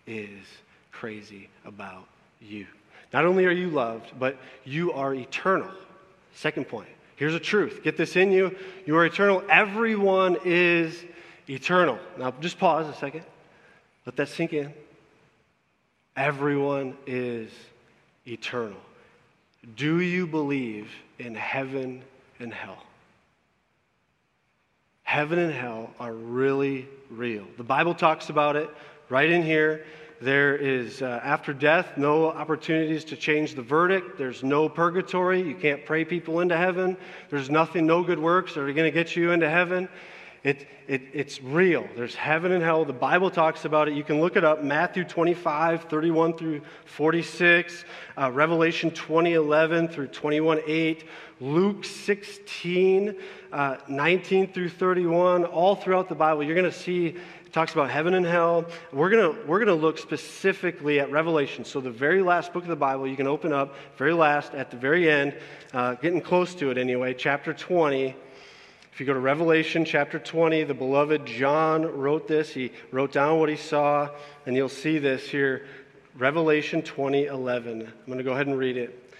is 0.07 0.43
crazy 0.91 1.49
about 1.65 2.07
you. 2.41 2.65
Not 3.13 3.25
only 3.25 3.45
are 3.45 3.51
you 3.51 3.69
loved, 3.69 4.13
but 4.17 4.37
you 4.65 4.91
are 4.91 5.13
eternal. 5.13 5.69
Second 6.33 6.67
point. 6.67 6.89
Here's 7.21 7.35
a 7.35 7.39
truth. 7.39 7.81
Get 7.83 7.97
this 7.97 8.15
in 8.15 8.31
you. 8.31 8.57
You 8.87 8.97
are 8.97 9.05
eternal. 9.05 9.43
Everyone 9.47 10.37
is 10.43 11.05
eternal. 11.47 11.99
Now, 12.17 12.33
just 12.41 12.57
pause 12.57 12.87
a 12.87 12.97
second. 12.97 13.23
Let 14.07 14.15
that 14.15 14.27
sink 14.27 14.53
in. 14.53 14.73
Everyone 16.15 16.97
is 17.05 17.51
eternal. 18.25 18.79
Do 19.75 20.01
you 20.01 20.25
believe 20.25 20.89
in 21.19 21.35
heaven 21.35 22.01
and 22.39 22.51
hell? 22.51 22.83
Heaven 25.03 25.37
and 25.37 25.53
hell 25.53 25.91
are 25.99 26.13
really 26.13 26.87
real. 27.11 27.45
The 27.55 27.63
Bible 27.63 27.93
talks 27.93 28.29
about 28.29 28.55
it 28.55 28.67
right 29.09 29.29
in 29.29 29.43
here. 29.43 29.85
There 30.21 30.55
is, 30.55 31.01
uh, 31.01 31.19
after 31.23 31.51
death, 31.51 31.97
no 31.97 32.27
opportunities 32.27 33.05
to 33.05 33.15
change 33.15 33.55
the 33.55 33.63
verdict. 33.63 34.19
There's 34.19 34.43
no 34.43 34.69
purgatory. 34.69 35.41
You 35.41 35.55
can't 35.55 35.83
pray 35.83 36.05
people 36.05 36.41
into 36.41 36.55
heaven. 36.55 36.95
There's 37.31 37.49
nothing, 37.49 37.87
no 37.87 38.03
good 38.03 38.19
works 38.19 38.53
that 38.53 38.61
are 38.61 38.71
going 38.71 38.85
to 38.85 38.91
get 38.91 39.15
you 39.15 39.31
into 39.31 39.49
heaven. 39.49 39.89
It, 40.43 40.67
it, 40.87 41.01
it's 41.13 41.41
real. 41.41 41.87
There's 41.95 42.13
heaven 42.13 42.51
and 42.51 42.63
hell. 42.63 42.85
The 42.85 42.93
Bible 42.93 43.31
talks 43.31 43.65
about 43.65 43.87
it. 43.87 43.95
You 43.95 44.03
can 44.03 44.21
look 44.21 44.35
it 44.35 44.43
up 44.43 44.63
Matthew 44.63 45.03
25, 45.05 45.85
31 45.85 46.37
through 46.37 46.61
46, 46.85 47.83
uh, 48.15 48.31
Revelation 48.31 48.91
20, 48.91 49.33
11 49.33 49.87
through 49.87 50.07
21, 50.07 50.61
8, 50.67 51.03
Luke 51.39 51.83
16, 51.83 53.15
uh, 53.51 53.77
19 53.87 54.53
through 54.53 54.69
31. 54.69 55.45
All 55.45 55.75
throughout 55.75 56.09
the 56.09 56.15
Bible, 56.15 56.43
you're 56.43 56.55
going 56.55 56.71
to 56.71 56.77
see 56.77 57.15
talks 57.51 57.73
about 57.73 57.89
heaven 57.89 58.13
and 58.13 58.25
hell. 58.25 58.65
We're 58.93 59.09
going 59.09 59.47
we're 59.47 59.59
gonna 59.59 59.73
look 59.73 59.97
specifically 59.97 60.99
at 60.99 61.11
Revelation. 61.11 61.65
So, 61.65 61.81
the 61.81 61.91
very 61.91 62.21
last 62.21 62.53
book 62.53 62.63
of 62.63 62.69
the 62.69 62.75
Bible, 62.75 63.07
you 63.07 63.17
can 63.17 63.27
open 63.27 63.51
up, 63.51 63.75
very 63.97 64.13
last, 64.13 64.53
at 64.53 64.71
the 64.71 64.77
very 64.77 65.09
end, 65.09 65.35
uh, 65.73 65.95
getting 65.95 66.21
close 66.21 66.55
to 66.55 66.71
it 66.71 66.77
anyway, 66.77 67.13
chapter 67.13 67.53
20. 67.53 68.15
If 68.93 68.99
you 68.99 69.05
go 69.05 69.13
to 69.13 69.19
Revelation 69.19 69.85
chapter 69.85 70.19
20, 70.19 70.63
the 70.63 70.73
beloved 70.73 71.25
John 71.25 71.85
wrote 71.85 72.27
this. 72.27 72.49
He 72.49 72.71
wrote 72.91 73.13
down 73.13 73.39
what 73.39 73.49
he 73.49 73.55
saw, 73.55 74.09
and 74.45 74.55
you'll 74.55 74.69
see 74.69 74.97
this 74.97 75.27
here. 75.27 75.65
Revelation 76.17 76.81
20, 76.81 77.25
11. 77.25 77.81
I'm 77.81 78.05
going 78.05 78.17
to 78.17 78.23
go 78.23 78.33
ahead 78.33 78.47
and 78.47 78.57
read 78.57 78.75
it. 78.75 79.10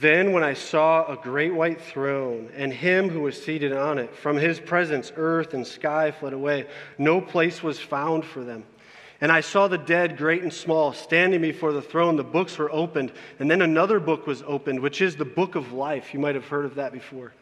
Then, 0.00 0.32
when 0.32 0.42
I 0.42 0.54
saw 0.54 1.04
a 1.04 1.16
great 1.16 1.54
white 1.54 1.78
throne 1.78 2.48
and 2.56 2.72
him 2.72 3.10
who 3.10 3.20
was 3.20 3.40
seated 3.42 3.74
on 3.74 3.98
it, 3.98 4.16
from 4.16 4.38
his 4.38 4.58
presence 4.58 5.12
earth 5.16 5.52
and 5.52 5.66
sky 5.66 6.10
fled 6.12 6.32
away. 6.32 6.66
No 6.96 7.20
place 7.20 7.62
was 7.62 7.78
found 7.78 8.24
for 8.24 8.42
them. 8.42 8.64
And 9.20 9.30
I 9.30 9.42
saw 9.42 9.68
the 9.68 9.76
dead, 9.76 10.16
great 10.16 10.42
and 10.42 10.52
small, 10.52 10.94
standing 10.94 11.42
before 11.42 11.74
the 11.74 11.82
throne. 11.82 12.16
The 12.16 12.24
books 12.24 12.56
were 12.56 12.72
opened. 12.72 13.12
And 13.38 13.50
then 13.50 13.60
another 13.60 14.00
book 14.00 14.26
was 14.26 14.42
opened, 14.46 14.80
which 14.80 15.02
is 15.02 15.16
the 15.16 15.26
book 15.26 15.56
of 15.56 15.74
life. 15.74 16.14
You 16.14 16.20
might 16.20 16.36
have 16.36 16.48
heard 16.48 16.64
of 16.64 16.76
that 16.76 16.92
before. 16.92 17.34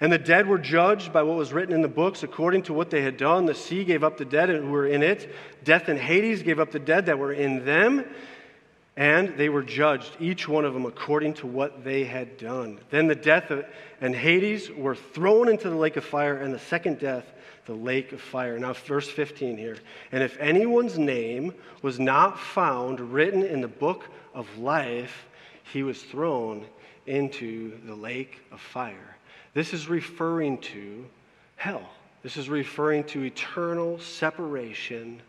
And 0.00 0.12
the 0.12 0.18
dead 0.18 0.46
were 0.46 0.58
judged 0.58 1.12
by 1.12 1.24
what 1.24 1.36
was 1.36 1.52
written 1.52 1.74
in 1.74 1.82
the 1.82 1.88
books 1.88 2.22
according 2.22 2.62
to 2.64 2.72
what 2.72 2.90
they 2.90 3.02
had 3.02 3.16
done. 3.16 3.46
The 3.46 3.54
sea 3.54 3.82
gave 3.82 4.04
up 4.04 4.16
the 4.16 4.24
dead 4.24 4.48
who 4.48 4.70
were 4.70 4.86
in 4.86 5.02
it. 5.02 5.34
Death 5.64 5.88
and 5.88 5.98
Hades 5.98 6.44
gave 6.44 6.60
up 6.60 6.70
the 6.70 6.78
dead 6.78 7.06
that 7.06 7.18
were 7.18 7.32
in 7.32 7.64
them 7.64 8.04
and 8.98 9.36
they 9.36 9.48
were 9.48 9.62
judged, 9.62 10.16
each 10.18 10.48
one 10.48 10.64
of 10.64 10.74
them 10.74 10.84
according 10.84 11.32
to 11.32 11.46
what 11.46 11.84
they 11.84 12.02
had 12.02 12.36
done. 12.36 12.80
Then 12.90 13.06
the 13.06 13.14
death 13.14 13.52
and 14.00 14.12
Hades 14.12 14.72
were 14.72 14.96
thrown 14.96 15.48
into 15.48 15.70
the 15.70 15.76
lake 15.76 15.96
of 15.96 16.04
fire, 16.04 16.38
and 16.38 16.52
the 16.52 16.58
second 16.58 16.98
death, 16.98 17.24
the 17.66 17.74
lake 17.74 18.10
of 18.10 18.20
fire. 18.20 18.58
Now, 18.58 18.72
verse 18.72 19.08
15 19.08 19.56
here. 19.56 19.76
And 20.10 20.20
if 20.20 20.36
anyone's 20.40 20.98
name 20.98 21.54
was 21.80 22.00
not 22.00 22.40
found 22.40 22.98
written 22.98 23.44
in 23.44 23.60
the 23.60 23.68
book 23.68 24.04
of 24.34 24.58
life, 24.58 25.28
he 25.72 25.84
was 25.84 26.02
thrown 26.02 26.66
into 27.06 27.78
the 27.86 27.94
lake 27.94 28.40
of 28.50 28.60
fire. 28.60 29.16
This 29.54 29.72
is 29.72 29.88
referring 29.88 30.58
to 30.58 31.06
hell. 31.54 31.88
This 32.24 32.36
is 32.36 32.48
referring 32.48 33.04
to 33.04 33.22
eternal 33.22 34.00
separation 34.00 35.22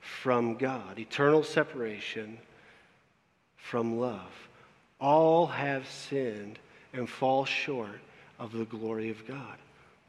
from 0.00 0.54
God, 0.54 1.00
eternal 1.00 1.42
separation 1.42 2.38
from 3.70 3.98
love. 3.98 4.32
All 5.00 5.46
have 5.46 5.88
sinned 5.88 6.58
and 6.92 7.08
fall 7.08 7.44
short 7.44 8.00
of 8.38 8.52
the 8.52 8.64
glory 8.64 9.10
of 9.10 9.26
God. 9.26 9.56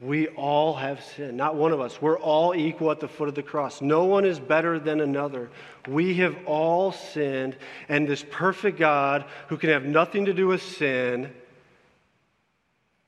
We 0.00 0.28
all 0.28 0.74
have 0.74 1.02
sinned. 1.02 1.36
Not 1.36 1.56
one 1.56 1.72
of 1.72 1.80
us. 1.80 2.00
We're 2.00 2.18
all 2.18 2.54
equal 2.54 2.92
at 2.92 3.00
the 3.00 3.08
foot 3.08 3.28
of 3.28 3.34
the 3.34 3.42
cross. 3.42 3.82
No 3.82 4.04
one 4.04 4.24
is 4.24 4.38
better 4.38 4.78
than 4.78 5.00
another. 5.00 5.50
We 5.88 6.14
have 6.14 6.36
all 6.46 6.92
sinned, 6.92 7.56
and 7.88 8.06
this 8.06 8.24
perfect 8.30 8.78
God 8.78 9.24
who 9.48 9.56
can 9.56 9.70
have 9.70 9.84
nothing 9.84 10.26
to 10.26 10.32
do 10.32 10.46
with 10.46 10.62
sin, 10.62 11.32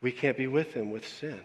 we 0.02 0.10
can't 0.10 0.36
be 0.36 0.48
with 0.48 0.74
him 0.74 0.90
with 0.90 1.06
sin. 1.06 1.40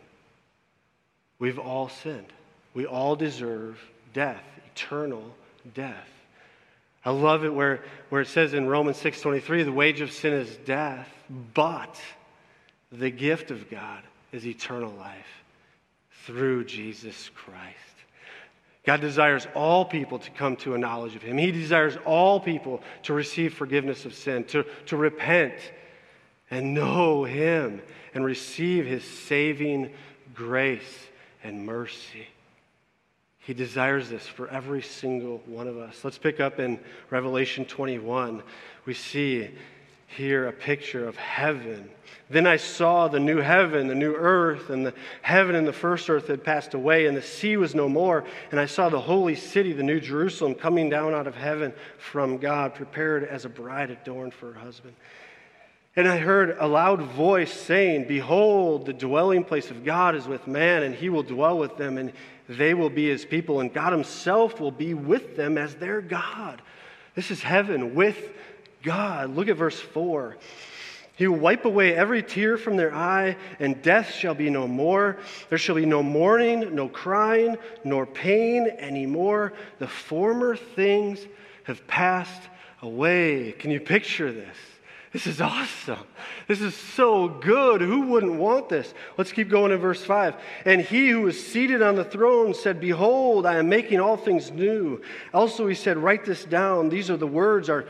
We've 1.38 1.59
all 1.59 1.89
sinned. 1.89 2.33
We 2.74 2.88
all 2.88 3.15
deserve 3.15 3.79
death, 4.13 4.43
eternal 4.74 5.35
death. 5.75 6.09
I 7.05 7.12
love 7.12 7.45
it 7.45 7.53
where, 7.53 7.83
where 8.09 8.21
it 8.21 8.27
says 8.27 8.55
in 8.55 8.67
Romans 8.67 8.97
6:23, 8.97 9.63
the 9.63 9.71
wage 9.71 10.01
of 10.01 10.12
sin 10.12 10.33
is 10.33 10.57
death, 10.57 11.07
but 11.53 12.01
the 12.91 13.12
gift 13.12 13.51
of 13.51 13.69
God 13.69 14.03
is 14.31 14.45
eternal 14.45 14.91
life 14.91 15.43
through 16.25 16.65
Jesus 16.65 17.29
Christ. 17.35 17.77
God 18.85 19.01
desires 19.01 19.47
all 19.55 19.85
people 19.85 20.19
to 20.19 20.31
come 20.31 20.55
to 20.57 20.75
a 20.75 20.77
knowledge 20.77 21.15
of 21.15 21.21
Him. 21.21 21.38
He 21.38 21.51
desires 21.51 21.97
all 22.05 22.39
people 22.39 22.81
to 23.03 23.13
receive 23.13 23.53
forgiveness 23.53 24.05
of 24.05 24.13
sin, 24.13 24.43
to, 24.45 24.63
to 24.88 24.97
repent 24.97 25.55
and 26.51 26.74
know 26.74 27.24
Him 27.24 27.81
and 28.13 28.24
receive 28.24 28.85
His 28.85 29.03
saving 29.03 29.91
grace 30.33 31.07
and 31.43 31.65
mercy. 31.65 32.27
He 33.45 33.53
desires 33.53 34.09
this 34.09 34.25
for 34.25 34.47
every 34.49 34.81
single 34.81 35.37
one 35.45 35.67
of 35.67 35.77
us. 35.77 36.03
Let's 36.03 36.17
pick 36.17 36.39
up 36.39 36.59
in 36.59 36.79
Revelation 37.11 37.63
21. 37.63 38.41
We 38.85 38.95
see 38.95 39.51
here 40.07 40.47
a 40.47 40.51
picture 40.51 41.07
of 41.07 41.15
heaven. 41.15 41.91
Then 42.27 42.47
I 42.47 42.57
saw 42.57 43.07
the 43.07 43.19
new 43.19 43.37
heaven, 43.37 43.87
the 43.87 43.93
new 43.93 44.15
earth, 44.15 44.71
and 44.71 44.83
the 44.83 44.95
heaven 45.21 45.53
and 45.53 45.67
the 45.67 45.73
first 45.73 46.09
earth 46.09 46.27
had 46.27 46.43
passed 46.43 46.73
away, 46.73 47.05
and 47.05 47.15
the 47.15 47.21
sea 47.21 47.55
was 47.55 47.75
no 47.75 47.87
more. 47.87 48.23
And 48.49 48.59
I 48.59 48.65
saw 48.65 48.89
the 48.89 48.99
holy 48.99 49.35
city, 49.35 49.73
the 49.73 49.83
new 49.83 49.99
Jerusalem, 49.99 50.55
coming 50.55 50.89
down 50.89 51.13
out 51.13 51.27
of 51.27 51.35
heaven 51.35 51.71
from 51.99 52.37
God, 52.37 52.73
prepared 52.73 53.25
as 53.25 53.45
a 53.45 53.49
bride 53.49 53.91
adorned 53.91 54.33
for 54.33 54.53
her 54.53 54.59
husband. 54.59 54.95
And 55.95 56.07
I 56.07 56.17
heard 56.17 56.57
a 56.59 56.67
loud 56.67 57.01
voice 57.01 57.53
saying, 57.53 58.07
Behold, 58.07 58.85
the 58.85 58.93
dwelling 58.93 59.43
place 59.43 59.69
of 59.69 59.85
God 59.85 60.15
is 60.15 60.27
with 60.27 60.47
man, 60.47 60.83
and 60.83 60.95
he 60.95 61.09
will 61.09 61.23
dwell 61.23 61.57
with 61.59 61.77
them, 61.77 61.97
and 61.97 62.11
they 62.47 62.73
will 62.73 62.89
be 62.89 63.09
his 63.09 63.25
people, 63.25 63.59
and 63.59 63.73
God 63.73 63.91
himself 63.91 64.59
will 64.59 64.71
be 64.71 64.93
with 64.93 65.35
them 65.35 65.57
as 65.57 65.75
their 65.75 66.01
God. 66.01 66.61
This 67.15 67.31
is 67.31 67.41
heaven 67.41 67.95
with 67.95 68.17
God. 68.83 69.35
Look 69.35 69.47
at 69.47 69.57
verse 69.57 69.79
4. 69.79 70.37
He 71.15 71.27
will 71.27 71.37
wipe 71.37 71.63
away 71.63 71.95
every 71.95 72.21
tear 72.21 72.57
from 72.57 72.75
their 72.75 72.93
eye, 72.93 73.37
and 73.59 73.81
death 73.81 74.11
shall 74.11 74.35
be 74.35 74.49
no 74.49 74.67
more. 74.67 75.17
There 75.49 75.57
shall 75.57 75.75
be 75.75 75.85
no 75.85 76.03
mourning, 76.03 76.75
no 76.75 76.89
crying, 76.89 77.57
nor 77.85 78.05
pain 78.05 78.67
anymore. 78.67 79.53
The 79.79 79.87
former 79.87 80.57
things 80.57 81.25
have 81.63 81.87
passed 81.87 82.41
away. 82.81 83.53
Can 83.53 83.71
you 83.71 83.79
picture 83.79 84.31
this? 84.31 84.57
This 85.15 85.27
is 85.27 85.39
awesome. 85.39 86.05
This 86.45 86.60
is 86.60 86.75
so 86.75 87.29
good. 87.29 87.79
Who 87.79 88.01
wouldn't 88.01 88.34
want 88.34 88.67
this? 88.67 88.93
Let's 89.17 89.31
keep 89.31 89.48
going 89.48 89.72
in 89.72 89.77
verse 89.77 90.03
5. 90.03 90.36
And 90.65 90.81
he 90.81 91.07
who 91.07 91.22
was 91.22 91.41
seated 91.41 91.81
on 91.81 91.95
the 91.95 92.03
throne 92.03 92.53
said, 92.53 92.81
Behold, 92.81 93.45
I 93.45 93.55
am 93.55 93.69
making 93.69 94.01
all 94.01 94.17
things 94.17 94.51
new. 94.51 95.01
Also, 95.34 95.67
he 95.67 95.74
said, 95.74 95.98
Write 95.98 96.25
this 96.25 96.43
down. 96.43 96.89
These 96.89 97.10
are 97.10 97.15
the 97.15 97.25
words 97.25 97.69
are 97.69 97.86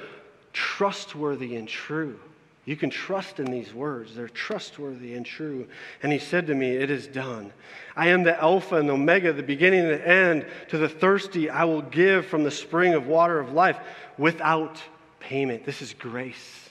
trustworthy 0.54 1.56
and 1.56 1.68
true. 1.68 2.20
You 2.66 2.76
can 2.76 2.92
trust 2.92 3.40
in 3.40 3.48
these 3.48 3.74
words. 3.74 4.14
They're 4.14 4.30
trustworthy 4.30 5.16
and 5.16 5.26
true. 5.26 5.68
And 6.04 6.12
he 6.12 6.20
said 6.20 6.46
to 6.46 6.54
me, 6.54 6.76
It 6.76 6.92
is 6.92 7.08
done. 7.08 7.52
I 7.96 8.10
am 8.10 8.22
the 8.22 8.40
Alpha 8.40 8.76
and 8.76 8.88
the 8.88 8.94
Omega, 8.94 9.34
the 9.34 9.42
beginning 9.42 9.80
and 9.80 9.90
the 9.90 10.08
end. 10.08 10.46
To 10.70 10.78
the 10.78 10.90
thirsty, 10.90 11.50
I 11.50 11.64
will 11.64 11.82
give 11.82 12.28
from 12.28 12.44
the 12.44 12.52
spring 12.52 12.94
of 12.94 13.08
water 13.08 13.40
of 13.40 13.52
life 13.52 13.80
without 14.16 14.80
payment. 15.20 15.66
This 15.66 15.82
is 15.82 15.92
grace. 15.96 16.65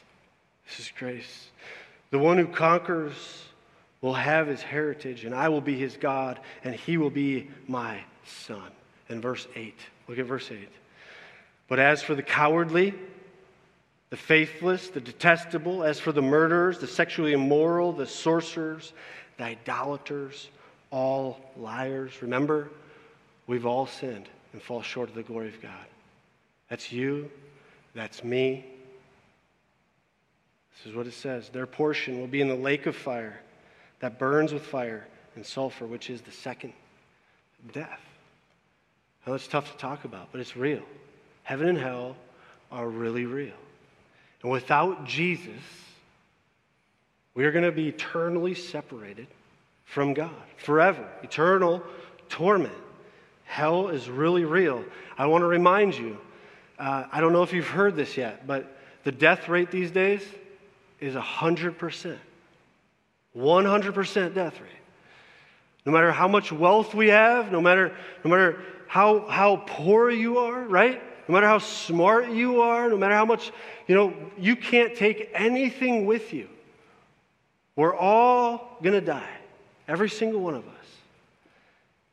This 0.67 0.81
is 0.81 0.93
grace. 0.99 1.49
The 2.11 2.19
one 2.19 2.39
who 2.39 2.47
conquers 2.47 3.45
will 4.01 4.15
have 4.15 4.47
his 4.47 4.63
heritage, 4.63 5.25
and 5.25 5.35
I 5.35 5.49
will 5.49 5.61
be 5.61 5.79
his 5.79 5.97
God, 5.97 6.39
and 6.63 6.75
he 6.75 6.97
will 6.97 7.11
be 7.11 7.51
my 7.67 8.01
son. 8.27 8.71
In 9.09 9.21
verse 9.21 9.47
8, 9.55 9.75
look 10.09 10.19
at 10.19 10.27
verse 10.27 10.51
8. 10.51 10.69
But 11.69 11.79
as 11.79 12.03
for 12.03 12.15
the 12.15 12.23
cowardly, 12.23 12.95
the 14.11 14.17
faithless, 14.17 14.89
the 14.89 15.01
detestable, 15.01 15.83
as 15.83 15.99
for 15.99 16.13
the 16.13 16.23
murderers, 16.23 16.79
the 16.79 16.87
sexually 16.87 17.33
immoral, 17.33 17.93
the 17.93 18.07
sorcerers, 18.07 18.93
the 19.39 19.45
idolaters, 19.45 20.49
all 20.91 21.41
liars. 21.57 22.23
Remember, 22.23 22.71
we've 23.47 23.67
all 23.67 23.87
sinned 23.87 24.29
and 24.53 24.63
fall 24.63 24.83
short 24.83 25.09
of 25.09 25.15
the 25.15 25.23
glory 25.23 25.49
of 25.49 25.61
God. 25.61 25.87
That's 26.69 26.93
you, 26.93 27.31
that's 27.95 28.23
me. 28.23 28.65
This 30.77 30.91
is 30.91 30.97
what 30.97 31.07
it 31.07 31.15
says. 31.15 31.49
Their 31.49 31.67
portion 31.67 32.21
will 32.21 32.27
be 32.27 32.41
in 32.41 32.49
the 32.49 32.55
lake 32.55 32.87
of 32.87 32.97
fire 32.97 33.41
that 34.01 34.19
burns 34.19 34.53
with 34.53 34.63
fire 34.63 35.07
and 35.37 35.45
sulfur, 35.45 35.87
which 35.87 36.11
is 36.11 36.21
the 36.21 36.31
second 36.31 36.73
death. 37.73 38.01
Now, 39.27 39.35
it's 39.35 39.49
tough 39.49 39.71
to 39.73 39.79
talk 39.79 40.05
about, 40.05 40.29
but 40.33 40.41
it's 40.41 40.57
real. 40.57 40.83
Heaven 41.45 41.69
and 41.69 41.79
hell 41.79 42.17
are 42.71 42.89
really 42.89 43.25
real. 43.25 43.55
And 44.43 44.53
without 44.53 45.07
Jesus, 45.07 45.63
we 47.35 47.45
are 47.45 47.53
going 47.53 47.65
to 47.65 47.73
be 47.73 47.89
eternally 47.89 48.55
separated 48.55 49.27
from 49.85 50.15
God 50.15 50.31
forever, 50.57 51.09
eternal 51.23 51.83
torment. 52.29 52.75
Hell 53.45 53.89
is 53.89 54.09
really 54.09 54.45
real. 54.45 54.85
I 55.17 55.27
want 55.27 55.43
to 55.43 55.47
remind 55.47 55.95
you 55.97 56.19
uh, 56.79 57.05
I 57.13 57.21
don't 57.21 57.33
know 57.33 57.43
if 57.43 57.53
you've 57.53 57.69
heard 57.69 57.95
this 57.95 58.17
yet, 58.17 58.47
but 58.47 58.77
the 59.05 59.13
death 59.13 59.49
rate 59.49 59.71
these 59.71 59.91
days 59.91 60.23
is 61.05 61.15
100%. 61.15 62.19
100% 63.37 64.35
death 64.35 64.61
rate. 64.61 64.71
No 65.85 65.93
matter 65.93 66.11
how 66.13 66.29
much 66.29 66.51
wealth 66.51 66.95
we 66.95 67.09
have, 67.09 67.53
no 67.53 67.61
matter, 67.61 67.95
no 68.25 68.31
matter 68.31 68.61
how, 68.87 69.27
how 69.29 69.57
poor 69.67 70.11
you 70.11 70.39
are, 70.39 70.63
right? 70.65 71.03
No 71.29 71.35
matter 71.35 71.47
how 71.47 71.59
smart 71.59 72.31
you 72.31 72.63
are, 72.63 72.89
no 72.89 72.97
matter 72.97 73.15
how 73.15 73.25
much, 73.25 73.53
you 73.87 73.95
know, 73.95 74.15
you 74.39 74.57
can't 74.57 74.95
take 74.95 75.31
anything 75.35 76.07
with 76.07 76.33
you. 76.33 76.49
We're 77.77 77.97
all 77.97 78.79
going 78.83 78.95
to 78.95 79.05
die, 79.05 79.37
every 79.89 80.09
single 80.09 80.41
one 80.41 80.55
of 80.55 80.67
us. 80.67 80.87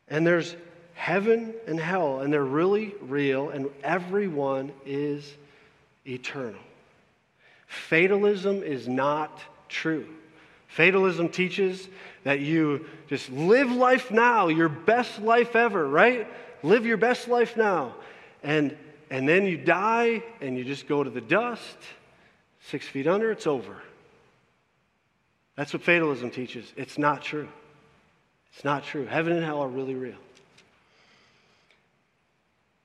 And 0.08 0.26
there's 0.26 0.56
heaven 0.94 1.54
and 1.66 1.80
hell, 1.80 2.20
and 2.20 2.32
they're 2.32 2.44
really 2.44 2.94
real, 3.00 3.50
and 3.50 3.70
everyone 3.82 4.72
is 4.84 5.32
eternal. 6.06 6.60
Fatalism 7.72 8.62
is 8.62 8.86
not 8.86 9.40
true. 9.70 10.06
Fatalism 10.68 11.30
teaches 11.30 11.88
that 12.22 12.40
you 12.40 12.84
just 13.08 13.30
live 13.30 13.72
life 13.72 14.10
now, 14.10 14.48
your 14.48 14.68
best 14.68 15.22
life 15.22 15.56
ever, 15.56 15.88
right? 15.88 16.26
Live 16.62 16.84
your 16.84 16.98
best 16.98 17.28
life 17.28 17.56
now. 17.56 17.94
And, 18.42 18.76
and 19.10 19.26
then 19.26 19.46
you 19.46 19.56
die 19.56 20.22
and 20.42 20.56
you 20.58 20.64
just 20.64 20.86
go 20.86 21.02
to 21.02 21.08
the 21.08 21.22
dust, 21.22 21.78
six 22.60 22.86
feet 22.86 23.06
under, 23.06 23.32
it's 23.32 23.46
over. 23.46 23.76
That's 25.56 25.72
what 25.72 25.82
fatalism 25.82 26.30
teaches. 26.30 26.70
It's 26.76 26.98
not 26.98 27.22
true. 27.22 27.48
It's 28.54 28.64
not 28.64 28.84
true. 28.84 29.06
Heaven 29.06 29.32
and 29.32 29.42
hell 29.42 29.60
are 29.62 29.68
really 29.68 29.94
real. 29.94 30.18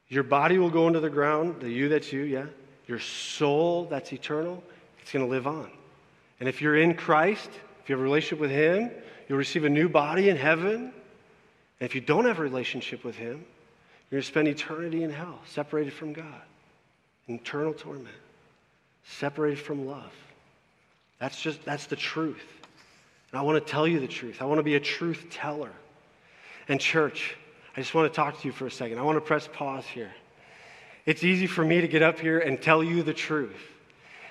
Your 0.08 0.24
body 0.24 0.58
will 0.58 0.70
go 0.70 0.88
into 0.88 1.02
the 1.02 1.10
ground, 1.10 1.60
the 1.60 1.70
you 1.70 1.90
that's 1.90 2.14
you, 2.14 2.22
yeah. 2.22 2.46
Your 2.88 3.00
soul 3.00 3.86
that's 3.90 4.14
eternal, 4.14 4.64
it's 5.08 5.14
going 5.14 5.24
to 5.24 5.32
live 5.32 5.48
on. 5.48 5.72
And 6.42 6.50
if 6.50 6.62
you're 6.62 6.76
in 6.76 6.94
Christ, 6.94 7.50
if 7.82 7.88
you 7.88 7.96
have 7.96 8.02
a 8.02 8.04
relationship 8.04 8.40
with 8.40 8.52
Him, 8.52 8.92
you'll 9.30 9.38
receive 9.38 9.64
a 9.64 9.70
new 9.70 9.88
body 9.88 10.28
in 10.28 10.36
heaven. 10.36 10.92
And 11.80 11.90
if 11.90 11.96
you 11.96 12.02
don't 12.02 12.26
have 12.26 12.40
a 12.40 12.42
relationship 12.42 13.06
with 13.06 13.16
Him, 13.16 13.46
you're 14.12 14.18
going 14.18 14.22
to 14.22 14.28
spend 14.28 14.50
eternity 14.50 15.04
in 15.04 15.10
hell, 15.10 15.40
separated 15.46 15.94
from 15.94 16.12
God, 16.12 16.42
in 17.30 17.36
eternal 17.36 17.72
torment, 17.72 18.18
separated 19.06 19.60
from 19.60 19.88
love. 19.88 20.12
That's 21.20 21.42
just, 21.42 21.64
that's 21.64 21.86
the 21.86 21.96
truth. 21.96 22.44
And 23.32 23.40
I 23.40 23.44
want 23.44 23.66
to 23.66 23.72
tell 23.72 23.88
you 23.88 24.02
the 24.02 24.10
truth. 24.10 24.42
I 24.42 24.46
want 24.46 24.60
to 24.60 24.64
be 24.64 24.76
a 24.76 24.80
truth 24.82 25.28
teller. 25.32 25.72
And, 26.68 26.82
church, 26.82 27.38
I 27.78 27.80
just 27.80 27.94
want 27.94 28.12
to 28.12 28.14
talk 28.14 28.42
to 28.42 28.46
you 28.46 28.52
for 28.52 28.68
a 28.68 28.72
second. 28.72 29.00
I 29.00 29.04
want 29.04 29.16
to 29.16 29.22
press 29.22 29.48
pause 29.48 29.86
here. 29.86 30.12
It's 31.06 31.24
easy 31.24 31.48
for 31.48 31.64
me 31.64 31.80
to 31.80 31.88
get 31.88 32.02
up 32.02 32.20
here 32.20 32.40
and 32.40 32.62
tell 32.62 32.84
you 32.84 33.04
the 33.04 33.14
truth. 33.14 33.56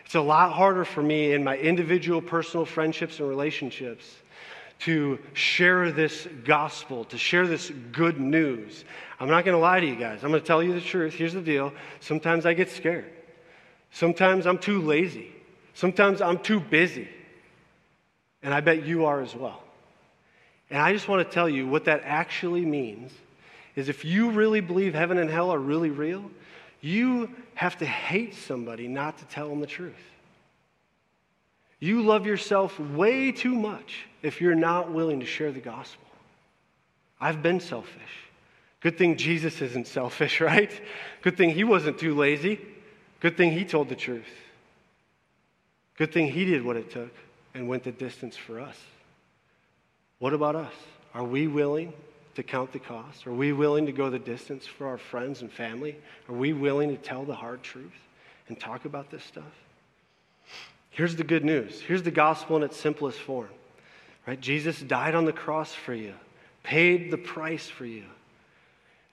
It's 0.06 0.14
a 0.14 0.20
lot 0.20 0.52
harder 0.52 0.84
for 0.84 1.02
me 1.02 1.32
in 1.32 1.42
my 1.42 1.56
individual 1.58 2.22
personal 2.22 2.64
friendships 2.64 3.18
and 3.18 3.28
relationships 3.28 4.04
to 4.80 5.18
share 5.32 5.90
this 5.90 6.28
gospel, 6.44 7.04
to 7.06 7.18
share 7.18 7.48
this 7.48 7.72
good 7.90 8.20
news. 8.20 8.84
I'm 9.18 9.28
not 9.28 9.44
going 9.44 9.56
to 9.56 9.60
lie 9.60 9.80
to 9.80 9.86
you 9.86 9.96
guys. 9.96 10.22
I'm 10.22 10.30
going 10.30 10.40
to 10.40 10.46
tell 10.46 10.62
you 10.62 10.74
the 10.74 10.80
truth. 10.80 11.14
Here's 11.14 11.32
the 11.32 11.40
deal 11.40 11.72
sometimes 11.98 12.46
I 12.46 12.54
get 12.54 12.70
scared, 12.70 13.12
sometimes 13.90 14.46
I'm 14.46 14.58
too 14.58 14.80
lazy, 14.80 15.34
sometimes 15.74 16.22
I'm 16.22 16.38
too 16.38 16.60
busy. 16.60 17.08
And 18.44 18.54
I 18.54 18.60
bet 18.60 18.86
you 18.86 19.06
are 19.06 19.20
as 19.22 19.34
well. 19.34 19.60
And 20.70 20.80
I 20.80 20.92
just 20.92 21.08
want 21.08 21.26
to 21.26 21.34
tell 21.34 21.48
you 21.48 21.66
what 21.66 21.86
that 21.86 22.02
actually 22.04 22.64
means 22.64 23.10
is 23.74 23.88
if 23.88 24.04
you 24.04 24.30
really 24.30 24.60
believe 24.60 24.94
heaven 24.94 25.18
and 25.18 25.28
hell 25.28 25.50
are 25.50 25.58
really 25.58 25.90
real, 25.90 26.30
you 26.86 27.30
have 27.54 27.78
to 27.78 27.86
hate 27.86 28.34
somebody 28.34 28.86
not 28.86 29.18
to 29.18 29.24
tell 29.26 29.48
them 29.48 29.60
the 29.60 29.66
truth. 29.66 29.94
You 31.80 32.02
love 32.02 32.26
yourself 32.26 32.78
way 32.78 33.32
too 33.32 33.54
much 33.54 34.06
if 34.22 34.40
you're 34.40 34.54
not 34.54 34.92
willing 34.92 35.20
to 35.20 35.26
share 35.26 35.52
the 35.52 35.60
gospel. 35.60 36.06
I've 37.20 37.42
been 37.42 37.60
selfish. 37.60 38.02
Good 38.80 38.98
thing 38.98 39.16
Jesus 39.16 39.60
isn't 39.60 39.86
selfish, 39.86 40.40
right? 40.52 40.70
Good 41.22 41.36
thing 41.36 41.50
he 41.50 41.64
wasn't 41.64 41.98
too 41.98 42.14
lazy. 42.14 42.60
Good 43.20 43.36
thing 43.36 43.52
he 43.52 43.64
told 43.64 43.88
the 43.88 43.96
truth. 43.96 44.24
Good 45.96 46.12
thing 46.12 46.28
he 46.28 46.44
did 46.44 46.64
what 46.64 46.76
it 46.76 46.90
took 46.90 47.12
and 47.54 47.68
went 47.68 47.84
the 47.84 47.92
distance 47.92 48.36
for 48.36 48.60
us. 48.60 48.76
What 50.18 50.34
about 50.34 50.56
us? 50.56 50.74
Are 51.14 51.24
we 51.24 51.46
willing 51.46 51.92
to 52.36 52.42
count 52.42 52.72
the 52.72 52.78
cost? 52.78 53.26
Are 53.26 53.32
we 53.32 53.52
willing 53.52 53.86
to 53.86 53.92
go 53.92 54.08
the 54.08 54.18
distance 54.18 54.66
for 54.66 54.86
our 54.86 54.98
friends 54.98 55.42
and 55.42 55.52
family? 55.52 55.96
Are 56.28 56.34
we 56.34 56.52
willing 56.52 56.88
to 56.90 56.96
tell 56.96 57.24
the 57.24 57.34
hard 57.34 57.62
truth 57.62 57.92
and 58.48 58.58
talk 58.58 58.84
about 58.84 59.10
this 59.10 59.24
stuff? 59.24 59.44
Here's 60.90 61.16
the 61.16 61.24
good 61.24 61.44
news. 61.44 61.80
Here's 61.80 62.02
the 62.02 62.10
gospel 62.10 62.56
in 62.56 62.62
its 62.62 62.76
simplest 62.76 63.18
form. 63.18 63.50
Right? 64.26 64.40
Jesus 64.40 64.80
died 64.80 65.14
on 65.14 65.24
the 65.24 65.32
cross 65.32 65.74
for 65.74 65.94
you, 65.94 66.14
paid 66.62 67.10
the 67.10 67.18
price 67.18 67.68
for 67.68 67.84
you. 67.84 68.04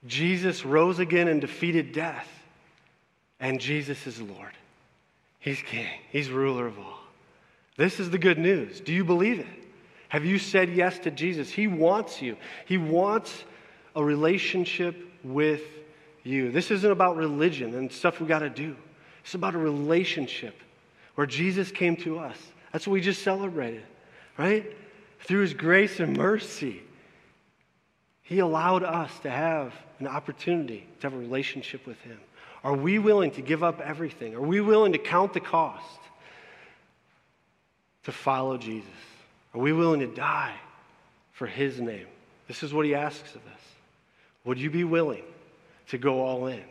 Jesus 0.05 0.65
rose 0.65 0.99
again 0.99 1.27
and 1.27 1.41
defeated 1.41 1.91
death. 1.91 2.27
And 3.39 3.59
Jesus 3.59 4.07
is 4.07 4.21
Lord. 4.21 4.51
He's 5.39 5.61
king. 5.61 5.99
He's 6.09 6.29
ruler 6.29 6.67
of 6.67 6.79
all. 6.79 6.99
This 7.75 7.99
is 7.99 8.09
the 8.09 8.17
good 8.17 8.37
news. 8.37 8.79
Do 8.79 8.93
you 8.93 9.03
believe 9.03 9.39
it? 9.39 9.62
Have 10.13 10.25
you 10.25 10.37
said 10.37 10.69
yes 10.69 10.99
to 10.99 11.09
Jesus? 11.09 11.49
He 11.49 11.65
wants 11.65 12.21
you. 12.21 12.37
He 12.67 12.77
wants 12.77 13.45
a 13.95 14.03
relationship 14.03 14.95
with 15.23 15.63
you. 16.23 16.51
This 16.51 16.69
isn't 16.69 16.91
about 16.91 17.15
religion 17.15 17.73
and 17.73 17.91
stuff 17.91 18.19
we 18.19 18.27
got 18.27 18.39
to 18.39 18.49
do. 18.51 18.75
It's 19.23 19.33
about 19.33 19.55
a 19.55 19.57
relationship 19.57 20.53
where 21.15 21.25
Jesus 21.25 21.71
came 21.71 21.95
to 21.95 22.19
us. 22.19 22.37
That's 22.71 22.85
what 22.85 22.93
we 22.93 23.01
just 23.01 23.23
celebrated, 23.23 23.81
right? 24.37 24.77
Through 25.21 25.41
his 25.41 25.55
grace 25.55 25.99
and 25.99 26.15
mercy, 26.15 26.83
he 28.21 28.37
allowed 28.37 28.83
us 28.83 29.09
to 29.23 29.31
have 29.31 29.73
an 29.97 30.05
opportunity 30.05 30.85
to 30.99 31.07
have 31.07 31.15
a 31.15 31.19
relationship 31.19 31.87
with 31.87 31.99
him. 32.01 32.19
Are 32.63 32.75
we 32.75 32.99
willing 32.99 33.31
to 33.31 33.41
give 33.41 33.63
up 33.63 33.81
everything? 33.81 34.35
Are 34.35 34.41
we 34.41 34.61
willing 34.61 34.91
to 34.91 34.99
count 34.99 35.33
the 35.33 35.39
cost 35.39 35.99
to 38.03 38.11
follow 38.11 38.59
Jesus? 38.59 38.91
Are 39.53 39.61
we 39.61 39.73
willing 39.73 39.99
to 39.99 40.07
die 40.07 40.55
for 41.31 41.47
his 41.47 41.79
name? 41.79 42.07
This 42.47 42.63
is 42.63 42.73
what 42.73 42.85
he 42.85 42.95
asks 42.95 43.35
of 43.35 43.41
us. 43.41 43.61
Would 44.45 44.59
you 44.59 44.69
be 44.69 44.83
willing 44.83 45.23
to 45.89 45.97
go 45.97 46.21
all 46.21 46.47
in? 46.47 46.63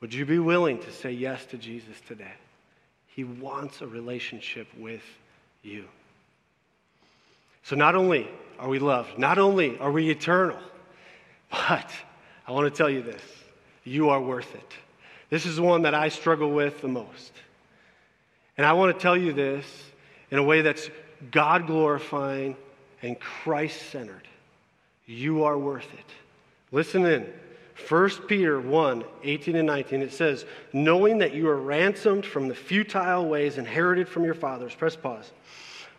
Would 0.00 0.12
you 0.14 0.26
be 0.26 0.38
willing 0.38 0.78
to 0.80 0.92
say 0.92 1.12
yes 1.12 1.44
to 1.46 1.56
Jesus 1.56 1.96
today? 2.06 2.34
He 3.08 3.24
wants 3.24 3.80
a 3.80 3.86
relationship 3.86 4.68
with 4.78 5.02
you. 5.62 5.84
So 7.64 7.76
not 7.76 7.94
only 7.94 8.28
are 8.58 8.68
we 8.68 8.78
loved, 8.78 9.18
not 9.18 9.38
only 9.38 9.78
are 9.78 9.90
we 9.90 10.10
eternal, 10.10 10.58
but 11.50 11.90
I 12.46 12.52
want 12.52 12.72
to 12.72 12.76
tell 12.76 12.90
you 12.90 13.02
this 13.02 13.22
you 13.84 14.10
are 14.10 14.20
worth 14.20 14.54
it. 14.54 14.72
This 15.30 15.46
is 15.46 15.60
one 15.60 15.82
that 15.82 15.94
I 15.94 16.08
struggle 16.08 16.50
with 16.50 16.80
the 16.80 16.88
most. 16.88 17.32
And 18.56 18.66
I 18.66 18.72
want 18.72 18.94
to 18.94 19.02
tell 19.02 19.16
you 19.16 19.32
this 19.32 19.64
in 20.30 20.38
a 20.38 20.42
way 20.42 20.62
that's 20.62 20.90
God 21.30 21.66
glorifying, 21.66 22.56
and 23.02 23.18
Christ 23.18 23.90
centered. 23.90 24.26
You 25.06 25.44
are 25.44 25.58
worth 25.58 25.92
it. 25.94 26.04
Listen 26.72 27.04
in. 27.06 27.26
1 27.88 28.10
Peter 28.26 28.60
1 28.60 29.04
18 29.22 29.56
and 29.56 29.66
19, 29.66 30.02
it 30.02 30.12
says, 30.12 30.44
Knowing 30.72 31.18
that 31.18 31.32
you 31.32 31.48
are 31.48 31.56
ransomed 31.56 32.26
from 32.26 32.48
the 32.48 32.54
futile 32.54 33.28
ways 33.28 33.56
inherited 33.56 34.08
from 34.08 34.24
your 34.24 34.34
fathers. 34.34 34.74
Press 34.74 34.96
pause. 34.96 35.30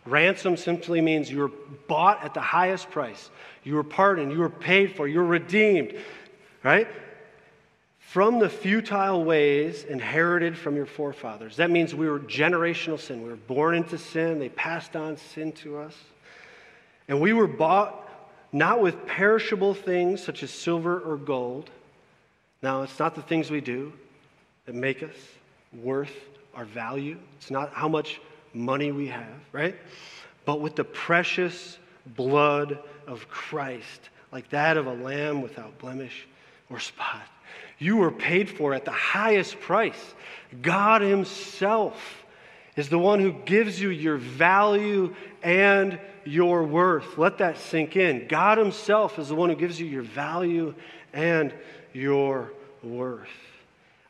Ransom 0.06 0.56
simply 0.56 1.00
means 1.00 1.30
you 1.30 1.38
were 1.38 1.52
bought 1.88 2.22
at 2.24 2.34
the 2.34 2.40
highest 2.40 2.90
price. 2.90 3.30
You 3.64 3.74
were 3.74 3.84
pardoned. 3.84 4.32
You 4.32 4.38
were 4.38 4.50
paid 4.50 4.94
for. 4.94 5.08
You 5.08 5.20
were 5.20 5.26
redeemed. 5.26 5.94
Right? 6.62 6.88
From 8.10 8.40
the 8.40 8.48
futile 8.48 9.22
ways 9.22 9.84
inherited 9.84 10.58
from 10.58 10.74
your 10.74 10.84
forefathers. 10.84 11.58
That 11.58 11.70
means 11.70 11.94
we 11.94 12.08
were 12.08 12.18
generational 12.18 12.98
sin. 12.98 13.22
We 13.22 13.28
were 13.28 13.36
born 13.36 13.76
into 13.76 13.98
sin, 13.98 14.40
they 14.40 14.48
passed 14.48 14.96
on 14.96 15.16
sin 15.16 15.52
to 15.52 15.78
us. 15.78 15.94
And 17.06 17.20
we 17.20 17.32
were 17.32 17.46
bought 17.46 18.10
not 18.50 18.80
with 18.80 19.06
perishable 19.06 19.74
things 19.74 20.20
such 20.20 20.42
as 20.42 20.50
silver 20.50 20.98
or 20.98 21.16
gold. 21.16 21.70
Now, 22.64 22.82
it's 22.82 22.98
not 22.98 23.14
the 23.14 23.22
things 23.22 23.48
we 23.48 23.60
do 23.60 23.92
that 24.66 24.74
make 24.74 25.04
us 25.04 25.14
worth 25.72 26.12
our 26.56 26.64
value, 26.64 27.16
it's 27.38 27.52
not 27.52 27.72
how 27.72 27.86
much 27.86 28.20
money 28.52 28.90
we 28.90 29.06
have, 29.06 29.38
right? 29.52 29.76
But 30.44 30.60
with 30.60 30.74
the 30.74 30.82
precious 30.82 31.78
blood 32.04 32.80
of 33.06 33.28
Christ, 33.28 34.10
like 34.32 34.50
that 34.50 34.76
of 34.76 34.88
a 34.88 34.94
lamb 34.94 35.42
without 35.42 35.78
blemish 35.78 36.26
or 36.68 36.80
spot. 36.80 37.22
You 37.80 37.96
were 37.96 38.12
paid 38.12 38.48
for 38.48 38.74
at 38.74 38.84
the 38.84 38.92
highest 38.92 39.58
price. 39.58 40.14
God 40.62 41.00
Himself 41.00 42.24
is 42.76 42.88
the 42.88 42.98
one 42.98 43.20
who 43.20 43.32
gives 43.32 43.80
you 43.80 43.88
your 43.88 44.18
value 44.18 45.14
and 45.42 45.98
your 46.24 46.62
worth. 46.62 47.16
Let 47.18 47.38
that 47.38 47.56
sink 47.56 47.96
in. 47.96 48.28
God 48.28 48.58
Himself 48.58 49.18
is 49.18 49.28
the 49.28 49.34
one 49.34 49.48
who 49.48 49.56
gives 49.56 49.80
you 49.80 49.86
your 49.86 50.02
value 50.02 50.74
and 51.12 51.52
your 51.94 52.52
worth. 52.82 53.28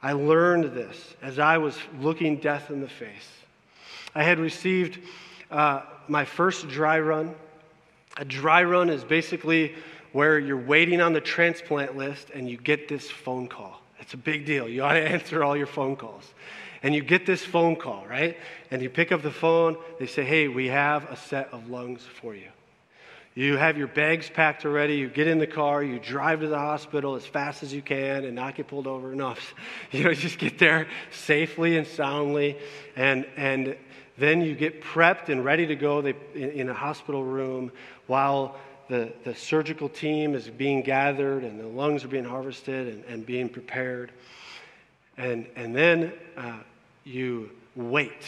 I 0.02 0.12
learned 0.12 0.74
this 0.74 1.14
as 1.22 1.38
I 1.38 1.58
was 1.58 1.78
looking 2.00 2.38
death 2.38 2.70
in 2.70 2.80
the 2.80 2.88
face. 2.88 3.28
I 4.14 4.24
had 4.24 4.40
received 4.40 4.98
uh, 5.48 5.82
my 6.08 6.24
first 6.24 6.68
dry 6.68 6.98
run. 6.98 7.34
A 8.16 8.24
dry 8.24 8.64
run 8.64 8.90
is 8.90 9.04
basically 9.04 9.76
where 10.12 10.38
you're 10.38 10.56
waiting 10.56 11.00
on 11.00 11.12
the 11.12 11.20
transplant 11.20 11.96
list 11.96 12.30
and 12.30 12.48
you 12.48 12.56
get 12.56 12.88
this 12.88 13.10
phone 13.10 13.48
call. 13.48 13.80
It's 14.00 14.14
a 14.14 14.18
big 14.18 14.46
deal. 14.46 14.68
You 14.68 14.82
ought 14.82 14.94
to 14.94 15.08
answer 15.08 15.44
all 15.44 15.56
your 15.56 15.66
phone 15.66 15.96
calls. 15.96 16.24
And 16.82 16.94
you 16.94 17.02
get 17.02 17.26
this 17.26 17.44
phone 17.44 17.76
call, 17.76 18.06
right? 18.08 18.38
And 18.70 18.80
you 18.80 18.88
pick 18.88 19.12
up 19.12 19.22
the 19.22 19.30
phone, 19.30 19.76
they 19.98 20.06
say, 20.06 20.24
hey, 20.24 20.48
we 20.48 20.68
have 20.68 21.04
a 21.10 21.16
set 21.16 21.52
of 21.52 21.68
lungs 21.68 22.02
for 22.20 22.34
you. 22.34 22.48
You 23.34 23.56
have 23.56 23.78
your 23.78 23.86
bags 23.86 24.28
packed 24.28 24.64
already. 24.64 24.96
You 24.96 25.08
get 25.08 25.28
in 25.28 25.38
the 25.38 25.46
car. 25.46 25.84
You 25.84 26.00
drive 26.00 26.40
to 26.40 26.48
the 26.48 26.58
hospital 26.58 27.14
as 27.14 27.24
fast 27.24 27.62
as 27.62 27.72
you 27.72 27.80
can 27.80 28.24
and 28.24 28.34
not 28.34 28.56
get 28.56 28.66
pulled 28.66 28.86
over. 28.86 29.12
Enough. 29.12 29.54
you 29.92 30.04
know, 30.04 30.14
just 30.14 30.38
get 30.38 30.58
there 30.58 30.88
safely 31.12 31.76
and 31.76 31.86
soundly. 31.86 32.58
And, 32.96 33.26
and 33.36 33.76
then 34.18 34.40
you 34.40 34.54
get 34.54 34.82
prepped 34.82 35.28
and 35.28 35.44
ready 35.44 35.66
to 35.66 35.76
go 35.76 36.00
they, 36.00 36.14
in, 36.34 36.50
in 36.50 36.68
a 36.68 36.74
hospital 36.74 37.22
room 37.22 37.70
while 38.06 38.56
the, 38.90 39.12
the 39.22 39.34
surgical 39.36 39.88
team 39.88 40.34
is 40.34 40.48
being 40.48 40.82
gathered 40.82 41.44
and 41.44 41.60
the 41.60 41.66
lungs 41.66 42.04
are 42.04 42.08
being 42.08 42.24
harvested 42.24 42.88
and, 42.88 43.04
and 43.04 43.24
being 43.24 43.48
prepared. 43.48 44.10
And, 45.16 45.46
and 45.54 45.74
then 45.74 46.12
uh, 46.36 46.58
you 47.04 47.50
wait. 47.76 48.24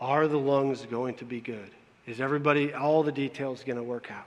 Are 0.00 0.26
the 0.26 0.38
lungs 0.38 0.84
going 0.90 1.14
to 1.14 1.24
be 1.24 1.40
good? 1.40 1.70
Is 2.06 2.20
everybody, 2.20 2.74
all 2.74 3.04
the 3.04 3.12
details 3.12 3.62
going 3.62 3.76
to 3.76 3.84
work 3.84 4.10
out? 4.10 4.26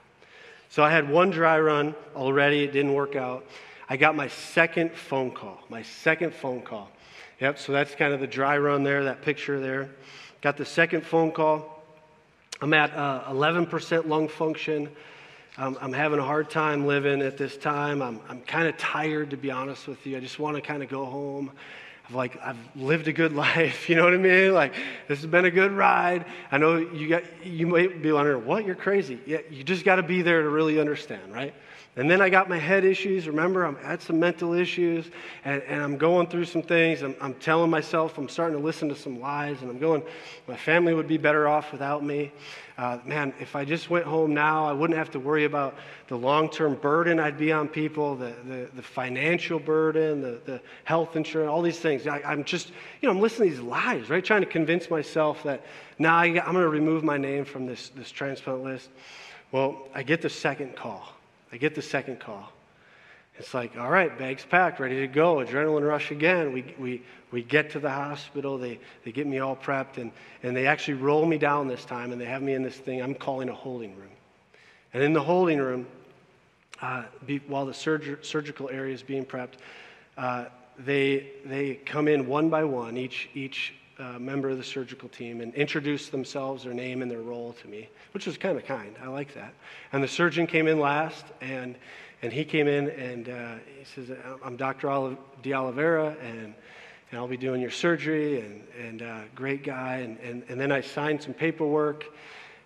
So 0.70 0.82
I 0.82 0.90
had 0.90 1.08
one 1.08 1.30
dry 1.30 1.60
run 1.60 1.94
already. 2.16 2.64
It 2.64 2.72
didn't 2.72 2.94
work 2.94 3.14
out. 3.14 3.44
I 3.90 3.98
got 3.98 4.16
my 4.16 4.28
second 4.28 4.92
phone 4.92 5.30
call. 5.30 5.58
My 5.68 5.82
second 5.82 6.32
phone 6.32 6.62
call. 6.62 6.90
Yep, 7.40 7.58
so 7.58 7.72
that's 7.72 7.94
kind 7.94 8.14
of 8.14 8.20
the 8.20 8.26
dry 8.26 8.56
run 8.56 8.84
there, 8.84 9.04
that 9.04 9.20
picture 9.20 9.60
there. 9.60 9.90
Got 10.40 10.56
the 10.56 10.64
second 10.64 11.04
phone 11.04 11.30
call. 11.30 11.82
I'm 12.60 12.72
at 12.72 12.92
uh, 12.94 13.24
11% 13.28 14.08
lung 14.08 14.28
function. 14.28 14.88
Um, 15.58 15.76
I'm 15.80 15.92
having 15.92 16.20
a 16.20 16.24
hard 16.24 16.50
time 16.50 16.86
living 16.86 17.20
at 17.20 17.36
this 17.36 17.56
time. 17.56 18.00
I'm, 18.00 18.20
I'm 18.28 18.40
kind 18.42 18.68
of 18.68 18.76
tired, 18.76 19.30
to 19.30 19.36
be 19.36 19.50
honest 19.50 19.88
with 19.88 20.06
you. 20.06 20.16
I 20.16 20.20
just 20.20 20.38
want 20.38 20.54
to 20.54 20.62
kind 20.62 20.84
of 20.84 20.88
go 20.88 21.04
home. 21.04 21.50
I've 22.08 22.14
like 22.14 22.38
I've 22.40 22.56
lived 22.76 23.08
a 23.08 23.12
good 23.12 23.32
life, 23.46 23.88
you 23.88 23.96
know 23.96 24.04
what 24.04 24.14
I 24.14 24.18
mean? 24.18 24.54
Like 24.54 24.74
this 25.08 25.18
has 25.18 25.26
been 25.26 25.46
a 25.46 25.50
good 25.50 25.72
ride. 25.72 26.26
I 26.52 26.58
know 26.58 26.76
you 26.76 27.08
got 27.08 27.24
you 27.44 27.66
might 27.66 28.00
be 28.00 28.12
wondering, 28.12 28.46
what? 28.46 28.66
You're 28.66 28.76
crazy. 28.76 29.18
Yeah, 29.26 29.38
you 29.50 29.64
just 29.64 29.84
got 29.84 29.96
to 29.96 30.04
be 30.04 30.22
there 30.22 30.42
to 30.42 30.48
really 30.48 30.78
understand, 30.78 31.32
right? 31.32 31.52
And 31.98 32.08
then 32.08 32.20
I 32.20 32.30
got 32.30 32.48
my 32.48 32.58
head 32.58 32.84
issues. 32.84 33.26
Remember, 33.26 33.64
I'm, 33.64 33.76
I 33.82 33.88
had 33.88 34.00
some 34.00 34.20
mental 34.20 34.52
issues, 34.52 35.10
and, 35.44 35.60
and 35.64 35.82
I'm 35.82 35.96
going 35.96 36.28
through 36.28 36.44
some 36.44 36.62
things. 36.62 37.02
I'm, 37.02 37.16
I'm, 37.20 37.34
telling 37.34 37.70
myself, 37.70 38.16
I'm 38.18 38.28
starting 38.28 38.56
to 38.56 38.64
listen 38.64 38.88
to 38.90 38.94
some 38.94 39.18
lies, 39.18 39.62
and 39.62 39.70
I'm 39.70 39.80
going, 39.80 40.04
my 40.46 40.56
family 40.56 40.94
would 40.94 41.08
be 41.08 41.18
better 41.18 41.48
off 41.48 41.72
without 41.72 42.04
me. 42.04 42.30
Uh, 42.78 42.98
man, 43.04 43.34
if 43.40 43.56
I 43.56 43.64
just 43.64 43.90
went 43.90 44.04
home 44.04 44.32
now, 44.32 44.64
I 44.64 44.72
wouldn't 44.72 44.96
have 44.96 45.10
to 45.10 45.18
worry 45.18 45.44
about 45.44 45.74
the 46.06 46.14
long 46.14 46.48
term 46.48 46.76
burden 46.76 47.18
I'd 47.18 47.36
be 47.36 47.50
on 47.50 47.66
people, 47.66 48.14
the, 48.14 48.32
the, 48.46 48.68
the, 48.76 48.82
financial 48.82 49.58
burden, 49.58 50.22
the, 50.22 50.40
the 50.44 50.60
health 50.84 51.16
insurance, 51.16 51.50
all 51.50 51.62
these 51.62 51.80
things. 51.80 52.06
I, 52.06 52.20
am 52.32 52.44
just, 52.44 52.68
you 53.00 53.08
know, 53.08 53.10
I'm 53.10 53.20
listening 53.20 53.50
to 53.50 53.56
these 53.56 53.64
lies, 53.64 54.08
right? 54.08 54.24
Trying 54.24 54.42
to 54.42 54.46
convince 54.46 54.88
myself 54.88 55.42
that 55.42 55.64
now 55.98 56.12
nah, 56.12 56.20
I'm 56.20 56.34
going 56.34 56.54
to 56.54 56.68
remove 56.68 57.02
my 57.02 57.16
name 57.16 57.44
from 57.44 57.66
this, 57.66 57.88
this 57.88 58.12
transplant 58.12 58.62
list. 58.62 58.88
Well, 59.50 59.88
I 59.96 60.04
get 60.04 60.22
the 60.22 60.30
second 60.30 60.76
call. 60.76 61.17
I 61.52 61.56
get 61.56 61.74
the 61.74 61.82
second 61.82 62.20
call. 62.20 62.52
It's 63.38 63.54
like, 63.54 63.78
all 63.78 63.88
right, 63.88 64.16
bags 64.18 64.44
packed, 64.44 64.80
ready 64.80 64.96
to 64.96 65.06
go, 65.06 65.36
adrenaline 65.36 65.86
rush 65.86 66.10
again. 66.10 66.52
We, 66.52 66.74
we, 66.78 67.02
we 67.30 67.42
get 67.42 67.70
to 67.70 67.78
the 67.78 67.90
hospital, 67.90 68.58
they, 68.58 68.80
they 69.04 69.12
get 69.12 69.28
me 69.28 69.38
all 69.38 69.54
prepped, 69.54 69.98
and, 69.98 70.10
and 70.42 70.56
they 70.56 70.66
actually 70.66 70.94
roll 70.94 71.24
me 71.24 71.38
down 71.38 71.68
this 71.68 71.84
time, 71.84 72.10
and 72.10 72.20
they 72.20 72.24
have 72.24 72.42
me 72.42 72.54
in 72.54 72.62
this 72.62 72.76
thing 72.76 73.00
I'm 73.00 73.14
calling 73.14 73.48
a 73.48 73.54
holding 73.54 73.94
room. 73.96 74.10
And 74.92 75.04
in 75.04 75.12
the 75.12 75.22
holding 75.22 75.58
room, 75.58 75.86
uh, 76.82 77.04
be, 77.26 77.38
while 77.46 77.64
the 77.64 77.74
surg- 77.74 78.24
surgical 78.24 78.68
area 78.70 78.94
is 78.94 79.02
being 79.02 79.24
prepped, 79.24 79.54
uh, 80.16 80.46
they, 80.76 81.30
they 81.44 81.74
come 81.74 82.08
in 82.08 82.26
one 82.26 82.50
by 82.50 82.64
one, 82.64 82.96
each, 82.96 83.28
each 83.34 83.74
member 84.18 84.48
of 84.48 84.58
the 84.58 84.64
surgical 84.64 85.08
team, 85.08 85.40
and 85.40 85.54
introduce 85.54 86.08
themselves, 86.08 86.64
their 86.64 86.74
name, 86.74 87.02
and 87.02 87.10
their 87.10 87.20
role 87.20 87.52
to 87.54 87.68
me, 87.68 87.88
which 88.12 88.26
was 88.26 88.36
kind 88.38 88.56
of 88.56 88.64
kind. 88.64 88.96
I 89.02 89.08
like 89.08 89.34
that. 89.34 89.54
And 89.92 90.02
the 90.02 90.08
surgeon 90.08 90.46
came 90.46 90.68
in 90.68 90.78
last, 90.78 91.24
and, 91.40 91.76
and 92.22 92.32
he 92.32 92.44
came 92.44 92.68
in 92.68 92.90
and 92.90 93.28
uh, 93.28 93.54
he 93.78 93.84
says, 93.84 94.16
I'm 94.44 94.56
Dr. 94.56 95.16
De 95.42 95.52
Oliveira, 95.52 96.16
and, 96.22 96.54
and 97.10 97.18
I'll 97.18 97.28
be 97.28 97.36
doing 97.36 97.60
your 97.60 97.70
surgery, 97.70 98.40
and, 98.40 98.62
and 98.78 99.02
uh, 99.02 99.20
great 99.34 99.64
guy. 99.64 99.96
And, 99.96 100.18
and, 100.20 100.44
and 100.48 100.60
then 100.60 100.70
I 100.70 100.80
signed 100.80 101.22
some 101.22 101.34
paperwork, 101.34 102.04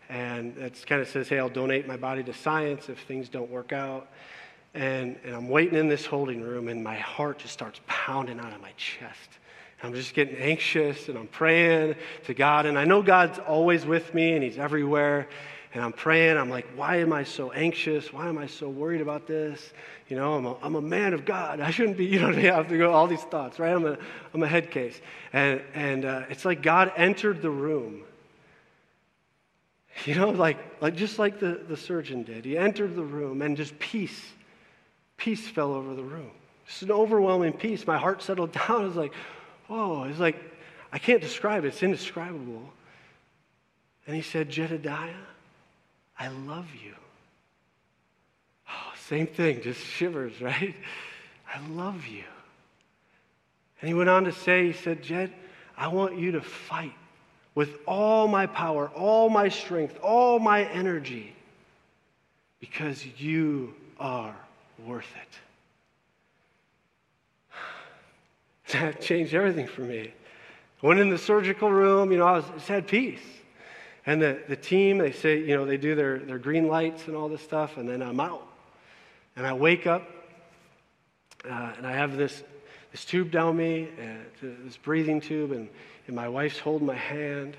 and 0.09 0.57
it 0.59 0.85
kind 0.87 1.01
of 1.01 1.09
says, 1.09 1.29
hey, 1.29 1.39
I'll 1.39 1.49
donate 1.49 1.87
my 1.87 1.97
body 1.97 2.23
to 2.25 2.35
science 2.35 2.89
if 2.89 2.99
things 3.01 3.29
don't 3.29 3.51
work 3.51 3.73
out. 3.73 4.09
And, 4.75 5.19
and 5.25 5.35
I'm 5.35 5.49
waiting 5.49 5.79
in 5.79 5.89
this 5.89 6.07
holding 6.07 6.41
room, 6.41 6.69
and 6.69 6.83
my 6.83 6.97
heart 6.97 7.39
just 7.39 7.53
starts 7.53 7.81
pounding 7.87 8.41
out 8.41 8.53
of 8.53 8.61
my 8.61 8.73
chest. 8.77 9.39
I'm 9.83 9.95
just 9.95 10.15
getting 10.15 10.37
anxious 10.37 11.09
and 11.09 11.19
I'm 11.19 11.27
praying 11.27 11.97
to 12.25 12.35
God. 12.35 12.67
And 12.67 12.79
I 12.79 12.85
know 12.85 13.03
God's 13.03 13.39
always 13.41 13.85
with 13.85 14.15
me 14.15 14.33
and 14.33 14.43
He's 14.43 14.59
everywhere. 14.59 15.29
And 15.75 15.83
I'm 15.83 15.93
praying. 15.93 16.37
I'm 16.37 16.51
like, 16.51 16.67
why 16.77 16.97
am 16.97 17.13
I 17.13 17.25
so 17.25 17.51
anxious? 17.51 18.13
Why 18.13 18.29
am 18.29 18.39
I 18.39 18.47
so 18.47 18.69
worried 18.69 19.01
about 19.01 19.27
this? 19.27 19.73
You 20.09 20.17
know, 20.17 20.35
I'm 20.35 20.47
a, 20.47 20.57
I'm 20.63 20.75
a 20.77 20.83
man 20.83 21.15
of 21.15 21.25
God. 21.25 21.61
I 21.61 21.71
shouldn't 21.71 21.97
be, 21.97 22.05
you 22.05 22.21
know, 22.21 22.29
I 22.29 22.41
have 22.41 22.69
to 22.69 22.79
go 22.79 22.93
all 22.93 23.07
these 23.07 23.23
thoughts, 23.23 23.59
right? 23.59 23.75
I'm 23.75 23.87
a, 23.87 23.99
I'm 24.35 24.43
a 24.43 24.49
head 24.49 24.71
case. 24.71 25.01
And, 25.33 25.63
and 25.75 26.05
uh, 26.05 26.23
it's 26.29 26.45
like 26.45 26.63
God 26.63 26.93
entered 26.97 27.43
the 27.43 27.51
room. 27.51 28.03
You 30.07 30.15
know, 30.15 30.31
like, 30.31 30.57
like 30.81 30.97
just 30.97 31.19
like 31.19 31.39
the, 31.39 31.61
the 31.69 31.77
surgeon 31.77 32.23
did. 32.23 32.47
He 32.47 32.57
entered 32.57 32.97
the 32.97 33.05
room 33.05 33.43
and 33.43 33.59
just 33.59 33.79
peace, 33.79 34.19
peace 35.19 35.47
fell 35.47 35.75
over 35.75 35.95
the 35.95 36.03
room. 36.03 36.31
Just 36.67 36.83
an 36.83 36.91
overwhelming 36.91 37.53
peace. 37.53 37.87
My 37.87 37.99
heart 37.99 38.23
settled 38.23 38.53
down. 38.69 38.71
I 38.71 38.85
was 38.85 38.97
like, 38.97 39.13
whoa, 39.73 40.05
it's 40.05 40.19
like, 40.19 40.37
I 40.93 40.99
can't 40.99 41.23
describe 41.23 41.65
it, 41.65 41.69
it's 41.69 41.83
indescribable. 41.83 42.71
And 44.07 44.15
he 44.15 44.23
said, 44.23 44.51
Jedediah, 44.51 45.15
I 46.19 46.29
love 46.29 46.69
you. 46.85 46.95
Oh, 48.69 48.93
same 49.09 49.27
thing, 49.27 49.63
just 49.63 49.81
shivers, 49.81 50.41
right? 50.41 50.75
I 51.53 51.67
love 51.69 52.07
you. 52.07 52.25
And 53.81 53.89
he 53.89 53.95
went 53.95 54.11
on 54.11 54.25
to 54.25 54.33
say, 54.33 54.67
he 54.67 54.73
said, 54.73 55.03
Jed, 55.03 55.33
I 55.77 55.89
want 55.89 56.19
you 56.19 56.33
to 56.33 56.41
fight 56.41 56.95
with 57.55 57.71
all 57.87 58.29
my 58.29 58.47
power, 58.47 58.89
all 58.95 59.29
my 59.29 59.49
strength, 59.49 59.99
all 60.03 60.39
my 60.39 60.65
energy, 60.65 61.35
because 62.61 63.05
you 63.19 63.75
are 63.99 64.35
worth 64.87 65.11
it. 65.17 65.52
That 68.73 69.01
changed 69.01 69.35
everything 69.35 69.67
for 69.67 69.83
me. 69.83 70.13
Went 70.83 70.99
in 70.99 71.11
the 71.11 71.19
surgical 71.19 71.71
room, 71.71 72.11
you 72.11 72.19
know, 72.19 72.27
I 72.27 72.33
was 72.33 72.45
just 72.55 72.69
had 72.69 72.87
peace. 72.89 73.23
And 74.05 74.21
the, 74.21 74.43
the 74.49 74.57
team, 74.57 74.99
they 74.99 75.13
say, 75.13 75.39
you 75.39 75.57
know, 75.57 75.65
they 75.65 75.77
do 75.77 75.95
their, 75.95 76.19
their 76.19 76.39
green 76.39 76.67
lights 76.67 77.07
and 77.07 77.17
all 77.17 77.29
this 77.29 77.41
stuff, 77.41 77.77
and 77.77 77.89
then 77.89 78.03
I'm 78.03 78.19
out. 78.19 78.47
And 79.37 79.47
I 79.47 79.53
wake 79.53 79.87
up, 79.87 80.03
uh, 81.49 81.73
and 81.77 81.87
I 81.87 81.93
have 81.93 82.17
this, 82.17 82.43
this 82.91 83.05
tube 83.05 83.31
down 83.31 83.57
me, 83.57 83.89
uh, 83.99 84.47
this 84.65 84.77
breathing 84.77 85.21
tube, 85.21 85.53
and, 85.53 85.69
and 86.09 86.17
my 86.17 86.29
wife's 86.29 86.59
holding 86.59 86.87
my 86.87 86.97
hand. 86.97 87.57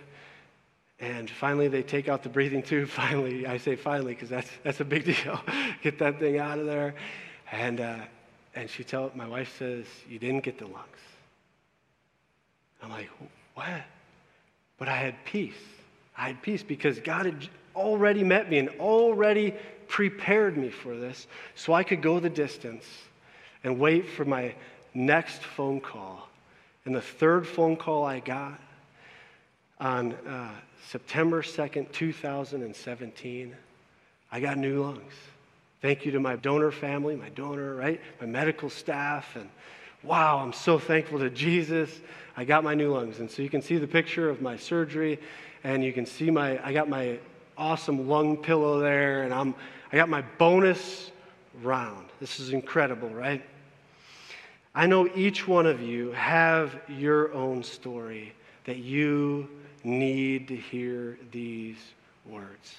And 0.99 1.30
finally, 1.30 1.69
they 1.69 1.82
take 1.82 2.10
out 2.10 2.23
the 2.23 2.30
breathing 2.30 2.62
tube. 2.62 2.89
Finally, 2.89 3.45
I 3.45 3.58
say 3.58 3.76
finally 3.76 4.13
because 4.13 4.30
that's, 4.30 4.49
that's 4.63 4.80
a 4.80 4.86
big 4.86 5.04
deal. 5.23 5.41
Get 5.82 5.99
that 5.99 6.19
thing 6.19 6.38
out 6.39 6.60
of 6.60 6.65
there. 6.65 6.95
And, 7.52 7.82
uh, 7.82 7.99
And 8.55 8.69
she 8.69 8.83
tell 8.83 9.11
my 9.15 9.27
wife 9.27 9.57
says, 9.57 9.85
You 10.07 10.19
didn't 10.19 10.43
get 10.43 10.57
the 10.57 10.65
lungs. 10.65 10.87
I'm 12.81 12.89
like, 12.89 13.09
What? 13.55 13.83
But 14.77 14.87
I 14.87 14.95
had 14.95 15.15
peace. 15.25 15.53
I 16.17 16.27
had 16.27 16.41
peace 16.41 16.63
because 16.63 16.99
God 16.99 17.25
had 17.25 17.47
already 17.75 18.23
met 18.23 18.49
me 18.49 18.59
and 18.59 18.69
already 18.79 19.55
prepared 19.87 20.57
me 20.57 20.69
for 20.69 20.95
this 20.95 21.27
so 21.55 21.73
I 21.73 21.83
could 21.83 22.01
go 22.01 22.19
the 22.19 22.29
distance 22.29 22.85
and 23.63 23.79
wait 23.79 24.09
for 24.09 24.25
my 24.25 24.53
next 24.93 25.43
phone 25.43 25.79
call. 25.79 26.29
And 26.85 26.93
the 26.93 27.01
third 27.01 27.47
phone 27.47 27.75
call 27.77 28.05
I 28.05 28.19
got 28.19 28.59
on 29.79 30.13
uh, 30.27 30.51
September 30.87 31.41
2nd, 31.41 31.91
2017, 31.91 33.55
I 34.31 34.39
got 34.39 34.57
new 34.57 34.83
lungs. 34.83 35.13
Thank 35.83 36.05
you 36.05 36.13
to 36.13 36.19
my 36.21 36.37
donor 36.37 36.71
family, 36.71 37.17
my 37.17 37.27
donor, 37.27 37.75
right? 37.75 37.99
My 38.21 38.25
medical 38.25 38.69
staff. 38.69 39.35
And 39.35 39.49
wow, 40.01 40.37
I'm 40.37 40.53
so 40.53 40.79
thankful 40.79 41.19
to 41.19 41.29
Jesus. 41.29 41.91
I 42.37 42.45
got 42.45 42.63
my 42.63 42.73
new 42.73 42.93
lungs. 42.93 43.19
And 43.19 43.29
so 43.29 43.41
you 43.41 43.49
can 43.49 43.61
see 43.61 43.75
the 43.75 43.85
picture 43.85 44.29
of 44.29 44.41
my 44.41 44.55
surgery, 44.55 45.19
and 45.61 45.83
you 45.83 45.91
can 45.91 46.05
see 46.05 46.31
my, 46.31 46.65
I 46.65 46.71
got 46.71 46.87
my 46.87 47.19
awesome 47.57 48.07
lung 48.07 48.37
pillow 48.37 48.79
there, 48.79 49.23
and 49.23 49.33
I'm, 49.33 49.53
I 49.91 49.97
got 49.97 50.07
my 50.07 50.21
bonus 50.37 51.11
round. 51.61 52.07
This 52.21 52.39
is 52.39 52.51
incredible, 52.51 53.09
right? 53.09 53.43
I 54.73 54.87
know 54.87 55.09
each 55.13 55.49
one 55.49 55.65
of 55.65 55.81
you 55.81 56.13
have 56.13 56.79
your 56.87 57.33
own 57.33 57.61
story 57.61 58.33
that 58.63 58.77
you 58.77 59.49
need 59.83 60.47
to 60.47 60.55
hear 60.55 61.19
these 61.33 61.75
words. 62.25 62.73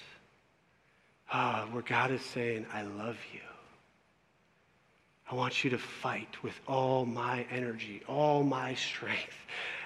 Ah, 1.37 1.67
where 1.73 1.83
God 1.83 2.13
is 2.13 2.23
saying, 2.23 2.65
I 2.73 2.83
love 2.83 3.17
you. 3.33 3.41
I 5.29 5.35
want 5.35 5.65
you 5.65 5.71
to 5.71 5.79
fight 5.79 6.29
with 6.45 6.55
all 6.69 7.05
my 7.05 7.45
energy, 7.51 8.03
all 8.07 8.45
my 8.45 8.75
strength, 8.75 9.35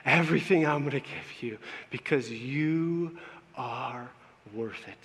everything 0.05 0.67
I'm 0.67 0.81
going 0.81 0.91
to 0.91 1.01
give 1.01 1.41
you, 1.43 1.57
because 1.89 2.31
you 2.31 3.17
are 3.57 4.11
worth 4.53 4.87
it. 4.87 4.99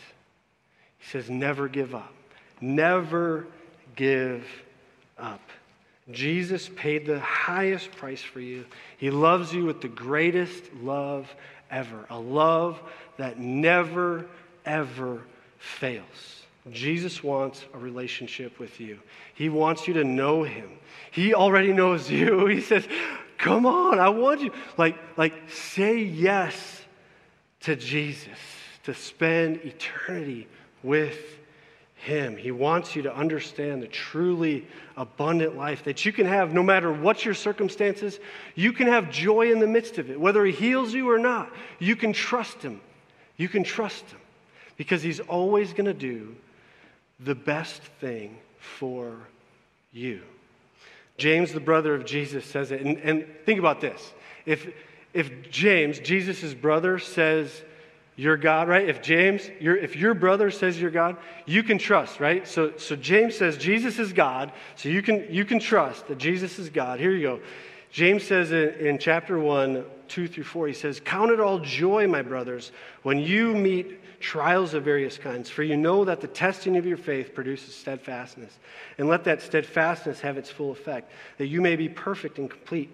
He 0.99 1.09
says, 1.11 1.29
never 1.29 1.69
give 1.69 1.95
up. 1.95 2.13
Never 2.59 3.47
give 3.95 4.45
up. 5.17 5.39
Jesus 6.11 6.69
paid 6.75 7.05
the 7.05 7.21
highest 7.21 7.89
price 7.91 8.21
for 8.21 8.41
you. 8.41 8.65
He 8.97 9.11
loves 9.11 9.53
you 9.53 9.63
with 9.63 9.79
the 9.79 9.87
greatest 9.87 10.61
love 10.81 11.33
ever, 11.71 12.05
a 12.09 12.19
love 12.19 12.81
that 13.15 13.39
never, 13.39 14.25
ever 14.65 15.21
fails. 15.63 16.43
Jesus 16.71 17.23
wants 17.23 17.63
a 17.73 17.77
relationship 17.77 18.59
with 18.59 18.79
you. 18.79 18.99
He 19.33 19.47
wants 19.47 19.87
you 19.87 19.93
to 19.95 20.03
know 20.03 20.43
him. 20.43 20.69
He 21.11 21.33
already 21.33 21.71
knows 21.71 22.11
you. 22.11 22.47
He 22.47 22.61
says, 22.61 22.85
"Come 23.37 23.65
on, 23.65 23.97
I 23.99 24.09
want 24.09 24.41
you." 24.41 24.51
Like 24.77 24.97
like 25.17 25.33
say 25.49 25.99
yes 25.99 26.81
to 27.61 27.75
Jesus 27.75 28.27
to 28.83 28.93
spend 28.93 29.57
eternity 29.63 30.47
with 30.83 31.17
him. 31.95 32.35
He 32.35 32.51
wants 32.51 32.97
you 32.97 33.03
to 33.03 33.15
understand 33.15 33.81
the 33.81 33.87
truly 33.87 34.67
abundant 34.97 35.55
life 35.55 35.85
that 35.85 36.03
you 36.03 36.11
can 36.11 36.25
have 36.25 36.53
no 36.53 36.61
matter 36.61 36.91
what 36.91 37.23
your 37.23 37.33
circumstances. 37.33 38.19
You 38.55 38.73
can 38.73 38.87
have 38.87 39.09
joy 39.09 39.49
in 39.49 39.59
the 39.59 39.67
midst 39.67 39.97
of 39.97 40.09
it. 40.09 40.19
Whether 40.19 40.43
He 40.43 40.51
heals 40.51 40.93
you 40.93 41.09
or 41.09 41.17
not, 41.17 41.53
you 41.79 41.95
can 41.95 42.11
trust 42.11 42.61
Him. 42.61 42.81
You 43.37 43.47
can 43.47 43.63
trust 43.63 44.03
Him 44.11 44.19
because 44.77 45.01
He's 45.01 45.19
always 45.19 45.73
going 45.73 45.85
to 45.85 45.93
do 45.93 46.35
the 47.19 47.35
best 47.35 47.81
thing 48.01 48.37
for 48.59 49.15
you. 49.91 50.21
James, 51.17 51.53
the 51.53 51.59
brother 51.59 51.93
of 51.93 52.05
Jesus, 52.05 52.45
says 52.45 52.71
it. 52.71 52.81
And, 52.81 52.97
and 52.97 53.25
think 53.45 53.59
about 53.59 53.81
this. 53.81 54.13
If, 54.45 54.73
if 55.13 55.49
James, 55.49 55.99
Jesus' 55.99 56.53
brother, 56.53 56.97
says, 56.97 57.61
your 58.15 58.37
God, 58.37 58.67
right? 58.67 58.87
If 58.87 59.01
James, 59.01 59.49
your, 59.59 59.75
if 59.75 59.95
your 59.95 60.13
brother 60.13 60.51
says 60.51 60.79
you're 60.79 60.91
God, 60.91 61.17
you 61.45 61.63
can 61.63 61.77
trust, 61.77 62.19
right? 62.19 62.47
So, 62.47 62.73
so 62.77 62.95
James 62.95 63.35
says 63.35 63.57
Jesus 63.57 63.97
is 63.97 64.13
God, 64.13 64.51
so 64.75 64.89
you 64.89 65.01
can, 65.01 65.25
you 65.33 65.45
can 65.45 65.59
trust 65.59 66.07
that 66.07 66.19
Jesus 66.19 66.59
is 66.59 66.69
God. 66.69 66.99
Here 66.99 67.11
you 67.11 67.21
go. 67.21 67.39
James 67.93 68.23
says 68.23 68.51
in, 68.51 68.97
chapter 68.97 69.37
1, 69.37 69.85
2 70.07 70.27
through 70.27 70.43
4, 70.43 70.67
he 70.67 70.73
says, 70.73 70.99
Count 70.99 71.29
it 71.29 71.39
all 71.39 71.59
joy, 71.59 72.07
my 72.07 72.23
brothers, 72.23 72.71
when 73.03 73.19
you 73.19 73.53
meet 73.53 74.19
trials 74.19 74.73
of 74.73 74.83
various 74.83 75.19
kinds, 75.19 75.47
for 75.47 75.61
you 75.61 75.77
know 75.77 76.03
that 76.03 76.19
the 76.19 76.27
testing 76.27 76.75
of 76.75 76.87
your 76.87 76.97
faith 76.97 77.35
produces 77.35 77.75
steadfastness. 77.75 78.57
And 78.97 79.07
let 79.07 79.23
that 79.25 79.43
steadfastness 79.43 80.21
have 80.21 80.39
its 80.39 80.49
full 80.49 80.71
effect, 80.71 81.11
that 81.37 81.47
you 81.47 81.61
may 81.61 81.75
be 81.75 81.87
perfect 81.87 82.39
and 82.39 82.49
complete, 82.49 82.89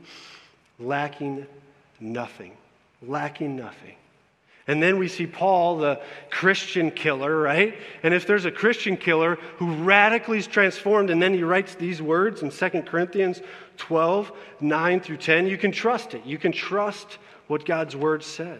lacking 0.79 1.47
nothing. 2.01 2.51
Lacking 3.01 3.55
nothing. 3.55 3.95
And 4.69 4.83
then 4.83 4.99
we 4.99 5.07
see 5.07 5.25
Paul, 5.25 5.77
the 5.79 5.99
Christian 6.29 6.91
killer, 6.91 7.35
right? 7.35 7.73
And 8.03 8.13
if 8.13 8.27
there's 8.27 8.45
a 8.45 8.51
Christian 8.51 8.97
killer 8.97 9.39
who 9.57 9.73
radically 9.83 10.37
is 10.37 10.45
transformed, 10.45 11.09
and 11.09 11.19
then 11.19 11.33
he 11.33 11.41
writes 11.41 11.73
these 11.73 12.03
words 12.03 12.43
in 12.43 12.51
2 12.51 12.83
Corinthians 12.83 13.41
12, 13.77 14.31
9 14.61 14.99
through 14.99 15.17
10, 15.17 15.47
you 15.47 15.57
can 15.57 15.71
trust 15.71 16.13
it. 16.13 16.23
You 16.23 16.37
can 16.37 16.51
trust 16.51 17.17
what 17.47 17.65
God's 17.65 17.95
word 17.95 18.23
says. 18.23 18.59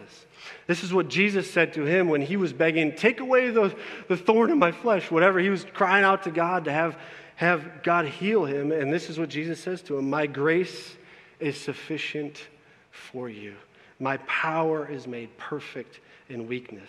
This 0.66 0.82
is 0.82 0.92
what 0.92 1.06
Jesus 1.06 1.48
said 1.48 1.74
to 1.74 1.84
him 1.84 2.08
when 2.08 2.22
he 2.22 2.36
was 2.36 2.52
begging, 2.52 2.96
Take 2.96 3.20
away 3.20 3.50
the, 3.50 3.72
the 4.08 4.16
thorn 4.16 4.50
in 4.50 4.58
my 4.58 4.72
flesh, 4.72 5.12
whatever. 5.12 5.38
He 5.38 5.48
was 5.48 5.64
crying 5.74 6.02
out 6.02 6.24
to 6.24 6.32
God 6.32 6.64
to 6.64 6.72
have, 6.72 6.98
have 7.36 7.84
God 7.84 8.06
heal 8.06 8.44
him. 8.46 8.72
And 8.72 8.92
this 8.92 9.10
is 9.10 9.16
what 9.16 9.28
Jesus 9.28 9.60
says 9.60 9.80
to 9.82 9.96
him 9.96 10.10
My 10.10 10.26
grace 10.26 10.96
is 11.38 11.56
sufficient 11.56 12.48
for 12.90 13.28
you. 13.28 13.54
My 14.00 14.16
power 14.18 14.90
is 14.90 15.06
made 15.06 15.36
perfect 15.36 16.00
in 16.30 16.46
weakness. 16.46 16.88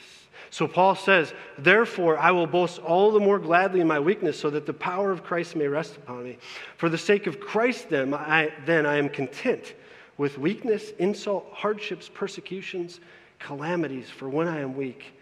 So 0.50 0.67
Paul 0.67 0.95
says, 0.95 1.34
Therefore, 1.58 2.17
I 2.17 2.32
will 2.32 2.47
boast 2.47 2.80
all 2.80 3.12
the 3.12 3.19
more 3.19 3.38
gladly 3.38 3.82
in 3.82 3.88
my 3.88 4.00
weakness, 4.00 4.39
so 4.39 4.50
that 4.50 4.65
the 4.65 4.74
power 4.74 5.12
of 5.12 5.24
Christ 5.24 5.56
may 5.56 5.67
rest 5.67 5.97
upon 5.97 6.24
me. 6.24 6.38
For 6.78 6.88
the 6.89 6.97
sake 6.97 7.28
of 7.28 7.39
Christ, 7.39 7.89
then 7.89 8.13
I, 8.13 8.52
then 8.65 8.86
I 8.86 8.97
am 8.97 9.10
content 9.10 9.74
with 10.17 10.38
weakness, 10.38 10.91
insult, 11.00 11.47
hardships, 11.52 12.10
persecutions, 12.10 13.02
calamities. 13.39 14.10
For 14.10 14.30
when 14.30 14.47
I 14.47 14.62
am 14.62 14.76
weak, 14.76 15.13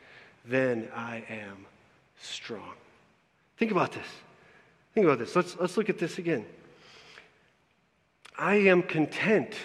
then 0.46 0.90
I 0.96 1.24
am 1.30 1.66
strong. 2.20 2.74
Think 3.58 3.72
about 3.72 3.92
this. 3.94 4.08
Think 4.94 5.06
about 5.06 5.20
this. 5.20 5.36
Let's, 5.36 5.58
let's 5.60 5.78
look 5.78 5.90
at 5.90 5.98
this 5.98 6.18
again. 6.18 6.46
I 8.38 8.56
am 8.56 8.84
content 8.84 9.56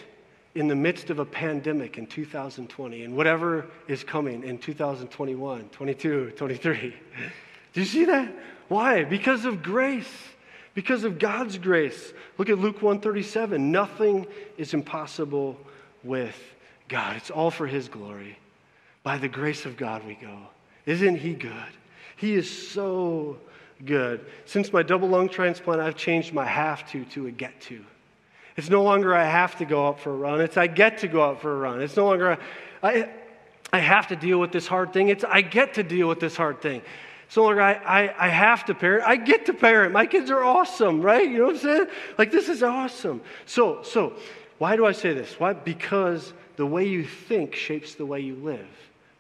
in 0.55 0.69
the 0.69 0.77
midst 0.77 1.11
of 1.11 1.19
a 1.19 1.25
pandemic 1.25 1.99
in 1.99 2.07
2020 2.07 3.03
and 3.03 3.17
whatever 3.17 3.67
is 3.89 4.05
coming 4.05 4.45
in 4.45 4.59
2021, 4.59 5.69
22, 5.71 6.33
23. 6.37 6.95
Do 7.73 7.81
you 7.81 7.87
see 7.87 8.05
that? 8.05 8.33
Why? 8.69 9.05
Because 9.05 9.45
of 9.45 9.63
grace. 9.63 10.13
Because 10.75 11.05
of 11.05 11.19
God's 11.19 11.59
grace. 11.59 12.13
Look 12.39 12.49
at 12.49 12.59
Luke 12.59 12.83
137. 12.83 13.71
Nothing 13.71 14.27
is 14.57 14.75
impossible 14.75 15.59
with 16.03 16.37
God. 16.89 17.17
It's 17.17 17.31
all 17.31 17.51
for 17.51 17.67
his 17.67 17.89
glory. 17.89 18.39
By 19.03 19.19
the 19.19 19.29
grace 19.29 19.67
of 19.67 19.77
God 19.77 20.07
we 20.07 20.15
go. 20.15 20.39
Isn't 20.87 21.17
he 21.17 21.35
good? 21.35 21.53
He 22.17 22.35
is 22.35 22.49
so 22.71 23.39
good. 23.85 24.25
Since 24.47 24.73
my 24.73 24.83
double 24.83 25.09
lung 25.09 25.29
transplant, 25.29 25.81
I've 25.81 25.97
changed 25.97 26.33
my 26.33 26.47
have 26.47 26.89
to 26.93 27.05
to 27.07 27.27
a 27.27 27.31
get 27.31 27.61
to. 27.63 27.85
It's 28.57 28.71
no 28.71 28.83
longer 28.83 29.15
I 29.15 29.25
have 29.25 29.57
to 29.59 29.65
go 29.65 29.89
out 29.89 30.01
for 30.01 30.11
a 30.11 30.17
run. 30.17 30.41
It's 30.41 30.57
I 30.57 30.67
get 30.67 30.99
to 30.99 31.09
go 31.09 31.23
out 31.23 31.41
for 31.41 31.53
a 31.53 31.59
run. 31.59 31.81
It's 31.81 31.97
no 31.97 32.07
longer 32.07 32.39
I, 32.83 33.09
I 33.73 33.79
have 33.79 34.09
to 34.09 34.17
deal 34.17 34.39
with 34.39 34.53
this 34.53 34.67
hard 34.67 34.93
thing. 34.93 35.09
It's 35.09 35.25
I 35.25 35.41
get 35.41 35.75
to 35.75 35.83
deal 35.83 36.09
with 36.09 36.21
this 36.21 36.37
hard 36.37 36.63
thing. 36.63 36.83
It's 37.27 37.37
no 37.37 37.45
longer 37.45 37.63
I, 37.63 37.73
I, 37.73 38.27
I 38.27 38.29
have 38.29 38.65
to 38.67 38.75
parent. 38.75 39.09
I 39.09 39.17
get 39.17 39.47
to 39.47 39.55
parent. 39.55 39.93
My 39.93 40.07
kids 40.07 40.31
are 40.31 40.45
awesome, 40.45 41.01
right? 41.01 41.29
You 41.29 41.39
know 41.39 41.47
what 41.47 41.57
I'm 41.57 41.61
saying? 41.61 41.87
Like 42.17 42.31
this 42.31 42.49
is 42.49 42.63
awesome. 42.63 43.21
So, 43.47 43.83
so 43.83 44.13
why 44.59 44.77
do 44.77 44.87
I 44.87 44.93
say 44.93 45.15
this? 45.15 45.41
Why? 45.41 45.53
Because 45.53 46.33
the 46.57 46.67
way 46.67 46.87
you 46.87 47.05
think 47.05 47.55
shapes 47.55 47.95
the 47.95 48.07
way 48.07 48.21
you 48.21 48.37
live. 48.37 48.69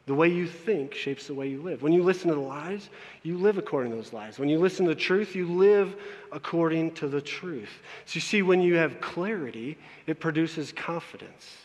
The 0.06 0.14
way 0.14 0.28
you 0.28 0.46
think 0.46 0.92
shapes 0.94 1.26
the 1.26 1.34
way 1.34 1.48
you 1.48 1.62
live. 1.62 1.82
When 1.82 1.92
you 1.92 2.02
listen 2.02 2.28
to 2.28 2.34
the 2.34 2.40
lies, 2.40 2.90
you 3.22 3.38
live 3.38 3.56
according 3.56 3.90
to 3.92 3.96
those 3.96 4.12
lies. 4.12 4.38
When 4.38 4.50
you 4.50 4.58
listen 4.58 4.84
to 4.84 4.94
the 4.94 5.00
truth, 5.00 5.34
you 5.34 5.46
live 5.46 5.96
according 6.30 6.92
to 6.96 7.08
the 7.08 7.22
truth. 7.22 7.70
So 8.04 8.16
you 8.16 8.20
see, 8.20 8.42
when 8.42 8.60
you 8.60 8.74
have 8.74 9.00
clarity, 9.00 9.78
it 10.06 10.20
produces 10.20 10.72
confidence. 10.72 11.56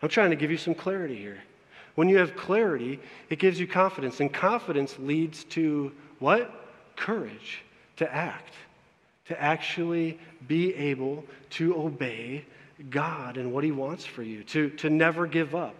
I'm 0.00 0.08
trying 0.08 0.30
to 0.30 0.36
give 0.36 0.50
you 0.50 0.56
some 0.56 0.74
clarity 0.74 1.16
here. 1.16 1.42
When 1.94 2.08
you 2.08 2.16
have 2.18 2.34
clarity, 2.36 3.00
it 3.28 3.38
gives 3.38 3.60
you 3.60 3.66
confidence. 3.66 4.20
And 4.20 4.32
confidence 4.32 4.98
leads 4.98 5.44
to 5.44 5.92
what? 6.20 6.68
Courage 6.96 7.62
to 7.96 8.12
act, 8.12 8.54
to 9.26 9.40
actually 9.40 10.18
be 10.48 10.74
able 10.74 11.24
to 11.50 11.76
obey 11.76 12.44
God 12.90 13.36
and 13.36 13.52
what 13.52 13.62
He 13.62 13.72
wants 13.72 14.04
for 14.04 14.22
you, 14.22 14.42
to, 14.44 14.70
to 14.70 14.90
never 14.90 15.26
give 15.26 15.54
up 15.54 15.76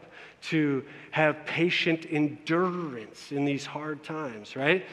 to 0.51 0.85
have 1.11 1.45
patient 1.47 2.07
endurance 2.11 3.33
in 3.33 3.45
these 3.45 3.65
hard 3.65 4.03
times, 4.05 4.57
right? 4.57 4.85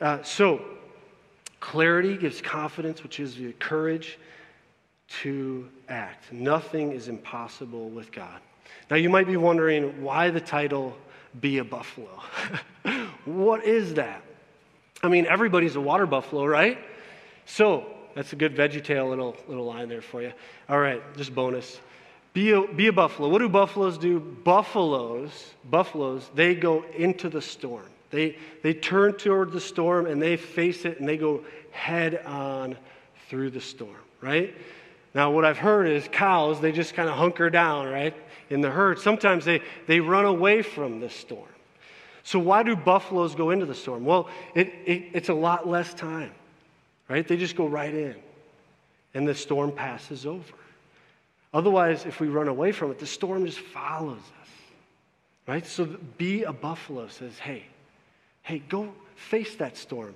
Uh, 0.00 0.22
so, 0.22 0.60
clarity 1.60 2.16
gives 2.16 2.40
confidence, 2.40 3.02
which 3.02 3.20
is 3.20 3.36
the 3.36 3.52
courage. 3.54 4.18
to 5.22 5.66
act. 5.88 6.30
Nothing 6.30 6.92
is 6.92 7.08
impossible 7.08 7.88
with 7.88 8.12
God. 8.12 8.40
Now, 8.90 8.96
you 8.96 9.08
might 9.08 9.26
be 9.26 9.38
wondering 9.38 10.02
why 10.02 10.28
the 10.28 10.40
title, 10.40 10.94
Be 11.40 11.58
a 11.58 11.64
Buffalo. 11.64 12.20
what 13.24 13.64
is 13.64 13.94
that? 13.94 14.22
I 15.02 15.08
mean, 15.08 15.26
everybody's 15.26 15.76
a 15.76 15.80
water 15.80 16.06
buffalo, 16.06 16.44
right? 16.44 16.78
So, 17.46 17.86
that's 18.14 18.32
a 18.32 18.36
good 18.36 18.54
VeggieTale 18.54 19.08
little, 19.08 19.36
little 19.46 19.64
line 19.64 19.88
there 19.88 20.02
for 20.02 20.20
you. 20.20 20.32
All 20.68 20.78
right, 20.78 21.00
just 21.16 21.34
bonus. 21.34 21.80
Be 22.32 22.52
a, 22.52 22.62
be 22.62 22.86
a 22.86 22.92
buffalo. 22.92 23.28
What 23.28 23.38
do 23.38 23.48
buffaloes 23.48 23.98
do? 23.98 24.20
Buffaloes, 24.20 25.54
buffaloes, 25.70 26.30
they 26.34 26.54
go 26.54 26.84
into 26.96 27.28
the 27.28 27.42
storm. 27.42 27.86
They, 28.10 28.36
they 28.62 28.74
turn 28.74 29.14
toward 29.14 29.52
the 29.52 29.60
storm 29.60 30.06
and 30.06 30.20
they 30.20 30.36
face 30.36 30.84
it 30.84 30.98
and 31.00 31.08
they 31.08 31.16
go 31.16 31.44
head 31.70 32.22
on 32.24 32.76
through 33.28 33.50
the 33.50 33.60
storm, 33.60 33.96
right? 34.20 34.54
Now, 35.14 35.30
what 35.30 35.44
I've 35.44 35.58
heard 35.58 35.88
is 35.88 36.08
cows, 36.10 36.60
they 36.60 36.72
just 36.72 36.94
kind 36.94 37.08
of 37.08 37.16
hunker 37.16 37.50
down, 37.50 37.88
right, 37.88 38.14
in 38.50 38.60
the 38.60 38.70
herd. 38.70 38.98
Sometimes 38.98 39.44
they, 39.44 39.62
they 39.86 40.00
run 40.00 40.24
away 40.24 40.62
from 40.62 41.00
the 41.00 41.10
storm. 41.10 41.48
So, 42.22 42.38
why 42.38 42.62
do 42.62 42.76
buffaloes 42.76 43.34
go 43.34 43.50
into 43.50 43.64
the 43.66 43.74
storm? 43.74 44.04
Well, 44.04 44.28
it, 44.54 44.68
it, 44.84 45.04
it's 45.14 45.28
a 45.28 45.34
lot 45.34 45.66
less 45.66 45.94
time, 45.94 46.30
right? 47.08 47.26
They 47.26 47.36
just 47.38 47.56
go 47.56 47.66
right 47.66 47.92
in, 47.92 48.16
and 49.14 49.26
the 49.26 49.34
storm 49.34 49.72
passes 49.72 50.26
over. 50.26 50.44
Otherwise, 51.52 52.04
if 52.04 52.20
we 52.20 52.28
run 52.28 52.48
away 52.48 52.72
from 52.72 52.90
it, 52.90 52.98
the 52.98 53.06
storm 53.06 53.46
just 53.46 53.58
follows 53.58 54.18
us, 54.18 54.48
right? 55.46 55.66
So, 55.66 55.86
be 56.18 56.42
a 56.44 56.52
buffalo 56.52 57.08
says, 57.08 57.38
hey, 57.38 57.64
hey, 58.42 58.62
go 58.68 58.92
face 59.16 59.56
that 59.56 59.76
storm. 59.76 60.14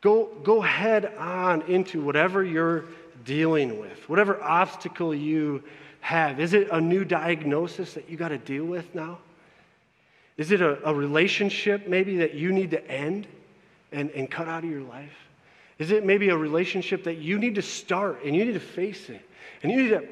Go, 0.00 0.30
go 0.42 0.60
head 0.60 1.14
on 1.18 1.62
into 1.62 2.02
whatever 2.02 2.44
you're 2.44 2.84
dealing 3.24 3.80
with, 3.80 4.08
whatever 4.08 4.42
obstacle 4.42 5.14
you 5.14 5.62
have. 6.00 6.40
Is 6.40 6.54
it 6.54 6.68
a 6.70 6.80
new 6.80 7.04
diagnosis 7.04 7.94
that 7.94 8.08
you 8.10 8.16
got 8.16 8.28
to 8.28 8.38
deal 8.38 8.64
with 8.64 8.94
now? 8.94 9.18
Is 10.36 10.50
it 10.50 10.60
a, 10.60 10.88
a, 10.88 10.94
relationship 10.94 11.86
maybe 11.86 12.16
that 12.16 12.34
you 12.34 12.52
need 12.52 12.70
to 12.72 12.90
end 12.90 13.28
and, 13.92 14.10
and 14.10 14.28
cut 14.30 14.48
out 14.48 14.64
of 14.64 14.70
your 14.70 14.80
life? 14.80 15.14
Is 15.78 15.90
it 15.90 16.04
maybe 16.04 16.30
a 16.30 16.36
relationship 16.36 17.04
that 17.04 17.18
you 17.18 17.38
need 17.38 17.54
to 17.56 17.62
start 17.62 18.24
and 18.24 18.34
you 18.34 18.44
need 18.44 18.54
to 18.54 18.60
face 18.60 19.08
it? 19.08 19.22
And 19.62 19.70
you 19.70 19.82
need 19.82 19.90
to 19.90 20.08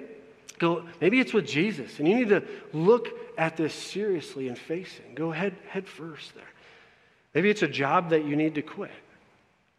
go, 0.60 0.84
maybe 1.00 1.18
it's 1.18 1.32
with 1.32 1.46
Jesus, 1.46 1.98
and 1.98 2.06
you 2.06 2.14
need 2.14 2.28
to 2.28 2.44
look 2.72 3.08
at 3.36 3.56
this 3.56 3.74
seriously 3.74 4.46
and 4.46 4.56
face 4.56 5.00
it 5.00 5.14
go 5.16 5.32
head, 5.32 5.56
head 5.68 5.88
first 5.88 6.34
there. 6.36 6.44
Maybe 7.34 7.50
it's 7.50 7.62
a 7.62 7.68
job 7.68 8.10
that 8.10 8.24
you 8.24 8.36
need 8.36 8.54
to 8.54 8.62
quit. 8.62 8.92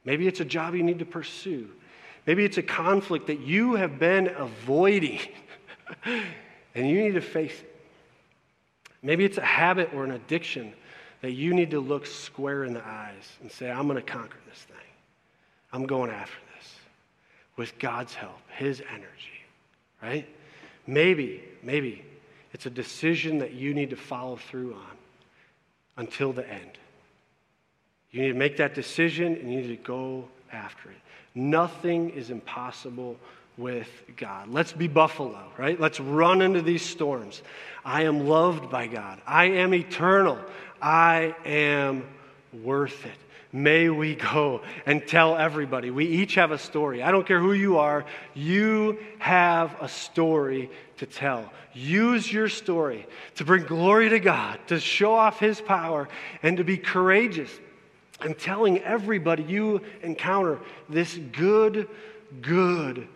Maybe 0.03 0.27
it's 0.27 0.39
a 0.39 0.45
job 0.45 0.75
you 0.75 0.83
need 0.83 0.99
to 0.99 1.05
pursue. 1.05 1.69
Maybe 2.25 2.43
it's 2.43 2.57
a 2.57 2.63
conflict 2.63 3.27
that 3.27 3.39
you 3.39 3.75
have 3.75 3.99
been 3.99 4.27
avoiding 4.27 5.19
and 6.05 6.89
you 6.89 7.01
need 7.01 7.13
to 7.13 7.21
face 7.21 7.59
it. 7.59 7.67
Maybe 9.03 9.25
it's 9.25 9.37
a 9.37 9.45
habit 9.45 9.93
or 9.93 10.03
an 10.03 10.11
addiction 10.11 10.73
that 11.21 11.31
you 11.31 11.53
need 11.53 11.71
to 11.71 11.79
look 11.79 12.05
square 12.05 12.63
in 12.63 12.73
the 12.73 12.85
eyes 12.85 13.27
and 13.41 13.51
say, 13.51 13.69
I'm 13.69 13.87
going 13.87 13.97
to 13.97 14.01
conquer 14.01 14.37
this 14.49 14.59
thing. 14.59 14.77
I'm 15.73 15.85
going 15.85 16.09
after 16.09 16.37
this 16.57 16.75
with 17.57 17.77
God's 17.79 18.13
help, 18.13 18.39
His 18.57 18.81
energy, 18.91 19.41
right? 20.01 20.27
Maybe, 20.87 21.43
maybe 21.63 22.03
it's 22.53 22.65
a 22.65 22.69
decision 22.69 23.39
that 23.39 23.53
you 23.53 23.73
need 23.73 23.91
to 23.91 23.95
follow 23.95 24.35
through 24.35 24.73
on 24.73 24.97
until 25.97 26.33
the 26.33 26.47
end. 26.47 26.71
You 28.11 28.21
need 28.21 28.29
to 28.29 28.33
make 28.33 28.57
that 28.57 28.75
decision 28.75 29.35
and 29.35 29.51
you 29.51 29.61
need 29.61 29.67
to 29.67 29.83
go 29.83 30.27
after 30.51 30.89
it. 30.89 30.97
Nothing 31.33 32.09
is 32.09 32.29
impossible 32.29 33.17
with 33.57 33.89
God. 34.17 34.49
Let's 34.49 34.73
be 34.73 34.87
buffalo, 34.87 35.43
right? 35.57 35.79
Let's 35.79 35.99
run 35.99 36.41
into 36.41 36.61
these 36.61 36.81
storms. 36.81 37.41
I 37.85 38.03
am 38.03 38.27
loved 38.27 38.69
by 38.69 38.87
God. 38.87 39.21
I 39.25 39.45
am 39.45 39.73
eternal. 39.73 40.39
I 40.81 41.35
am 41.45 42.05
worth 42.63 43.05
it. 43.05 43.17
May 43.53 43.89
we 43.89 44.15
go 44.15 44.61
and 44.85 45.05
tell 45.05 45.35
everybody. 45.35 45.91
We 45.91 46.05
each 46.05 46.35
have 46.35 46.51
a 46.51 46.57
story. 46.57 47.03
I 47.03 47.11
don't 47.11 47.27
care 47.27 47.39
who 47.39 47.53
you 47.53 47.77
are, 47.79 48.05
you 48.33 48.97
have 49.19 49.75
a 49.81 49.89
story 49.89 50.69
to 50.97 51.05
tell. 51.05 51.51
Use 51.73 52.31
your 52.31 52.47
story 52.47 53.07
to 53.35 53.45
bring 53.45 53.65
glory 53.65 54.09
to 54.09 54.19
God, 54.19 54.59
to 54.67 54.79
show 54.79 55.13
off 55.13 55.39
His 55.39 55.59
power, 55.59 56.07
and 56.43 56.57
to 56.57 56.63
be 56.63 56.77
courageous 56.77 57.51
and 58.21 58.37
telling 58.37 58.79
everybody 58.79 59.43
you 59.43 59.81
encounter 60.01 60.59
this 60.87 61.17
good, 61.31 61.89
good 62.41 63.07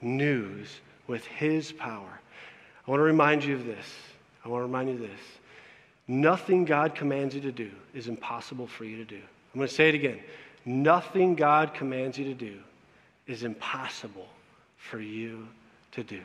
news 0.00 0.68
with 1.06 1.26
His 1.26 1.72
power. 1.72 2.20
I 2.86 2.90
want 2.90 3.00
to 3.00 3.04
remind 3.04 3.44
you 3.44 3.54
of 3.54 3.66
this. 3.66 3.86
I 4.44 4.48
want 4.48 4.60
to 4.60 4.66
remind 4.66 4.88
you 4.88 4.94
of 4.94 5.00
this. 5.00 5.20
Nothing 6.08 6.64
God 6.64 6.94
commands 6.94 7.34
you 7.34 7.40
to 7.42 7.52
do 7.52 7.70
is 7.94 8.08
impossible 8.08 8.66
for 8.66 8.84
you 8.84 8.96
to 8.96 9.04
do. 9.04 9.20
I'm 9.52 9.58
going 9.58 9.68
to 9.68 9.74
say 9.74 9.88
it 9.88 9.94
again. 9.94 10.18
Nothing 10.64 11.34
God 11.34 11.74
commands 11.74 12.18
you 12.18 12.24
to 12.26 12.34
do 12.34 12.58
is 13.26 13.42
impossible 13.42 14.28
for 14.76 15.00
you 15.00 15.46
to 15.92 16.02
do. 16.02 16.20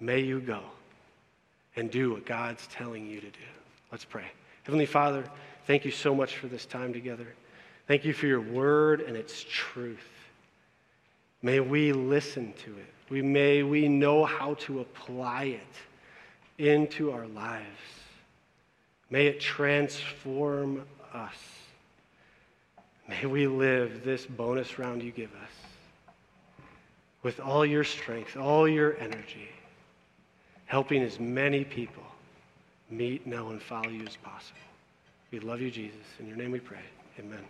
May 0.00 0.20
you 0.20 0.40
go 0.40 0.60
and 1.76 1.90
do 1.90 2.12
what 2.12 2.26
God's 2.26 2.66
telling 2.68 3.06
you 3.06 3.20
to 3.20 3.26
do. 3.26 3.38
Let's 3.90 4.04
pray. 4.04 4.24
Heavenly 4.64 4.86
Father, 4.86 5.24
thank 5.66 5.84
you 5.84 5.90
so 5.90 6.14
much 6.14 6.36
for 6.36 6.46
this 6.46 6.66
time 6.66 6.92
together. 6.92 7.26
Thank 7.86 8.04
you 8.04 8.12
for 8.12 8.26
your 8.26 8.40
word 8.40 9.00
and 9.00 9.16
its 9.16 9.44
truth. 9.48 9.98
May 11.42 11.60
we 11.60 11.92
listen 11.92 12.52
to 12.64 12.70
it. 12.70 12.92
We 13.10 13.20
may 13.20 13.62
we 13.62 13.88
know 13.88 14.24
how 14.24 14.54
to 14.60 14.80
apply 14.80 15.44
it 15.44 16.62
into 16.64 17.10
our 17.10 17.26
lives. 17.26 17.66
May 19.10 19.26
it 19.26 19.40
transform 19.40 20.84
us. 21.12 21.34
May 23.12 23.26
we 23.26 23.46
live 23.46 24.04
this 24.04 24.24
bonus 24.24 24.78
round 24.78 25.02
you 25.02 25.10
give 25.10 25.30
us 25.34 25.50
with 27.22 27.40
all 27.40 27.64
your 27.64 27.84
strength, 27.84 28.38
all 28.38 28.66
your 28.66 28.96
energy, 28.98 29.50
helping 30.64 31.02
as 31.02 31.20
many 31.20 31.62
people 31.62 32.02
meet, 32.90 33.26
know, 33.26 33.50
and 33.50 33.60
follow 33.60 33.90
you 33.90 34.06
as 34.06 34.16
possible. 34.16 34.58
We 35.30 35.40
love 35.40 35.60
you, 35.60 35.70
Jesus. 35.70 36.00
In 36.20 36.26
your 36.26 36.36
name 36.36 36.52
we 36.52 36.60
pray. 36.60 36.84
Amen. 37.18 37.44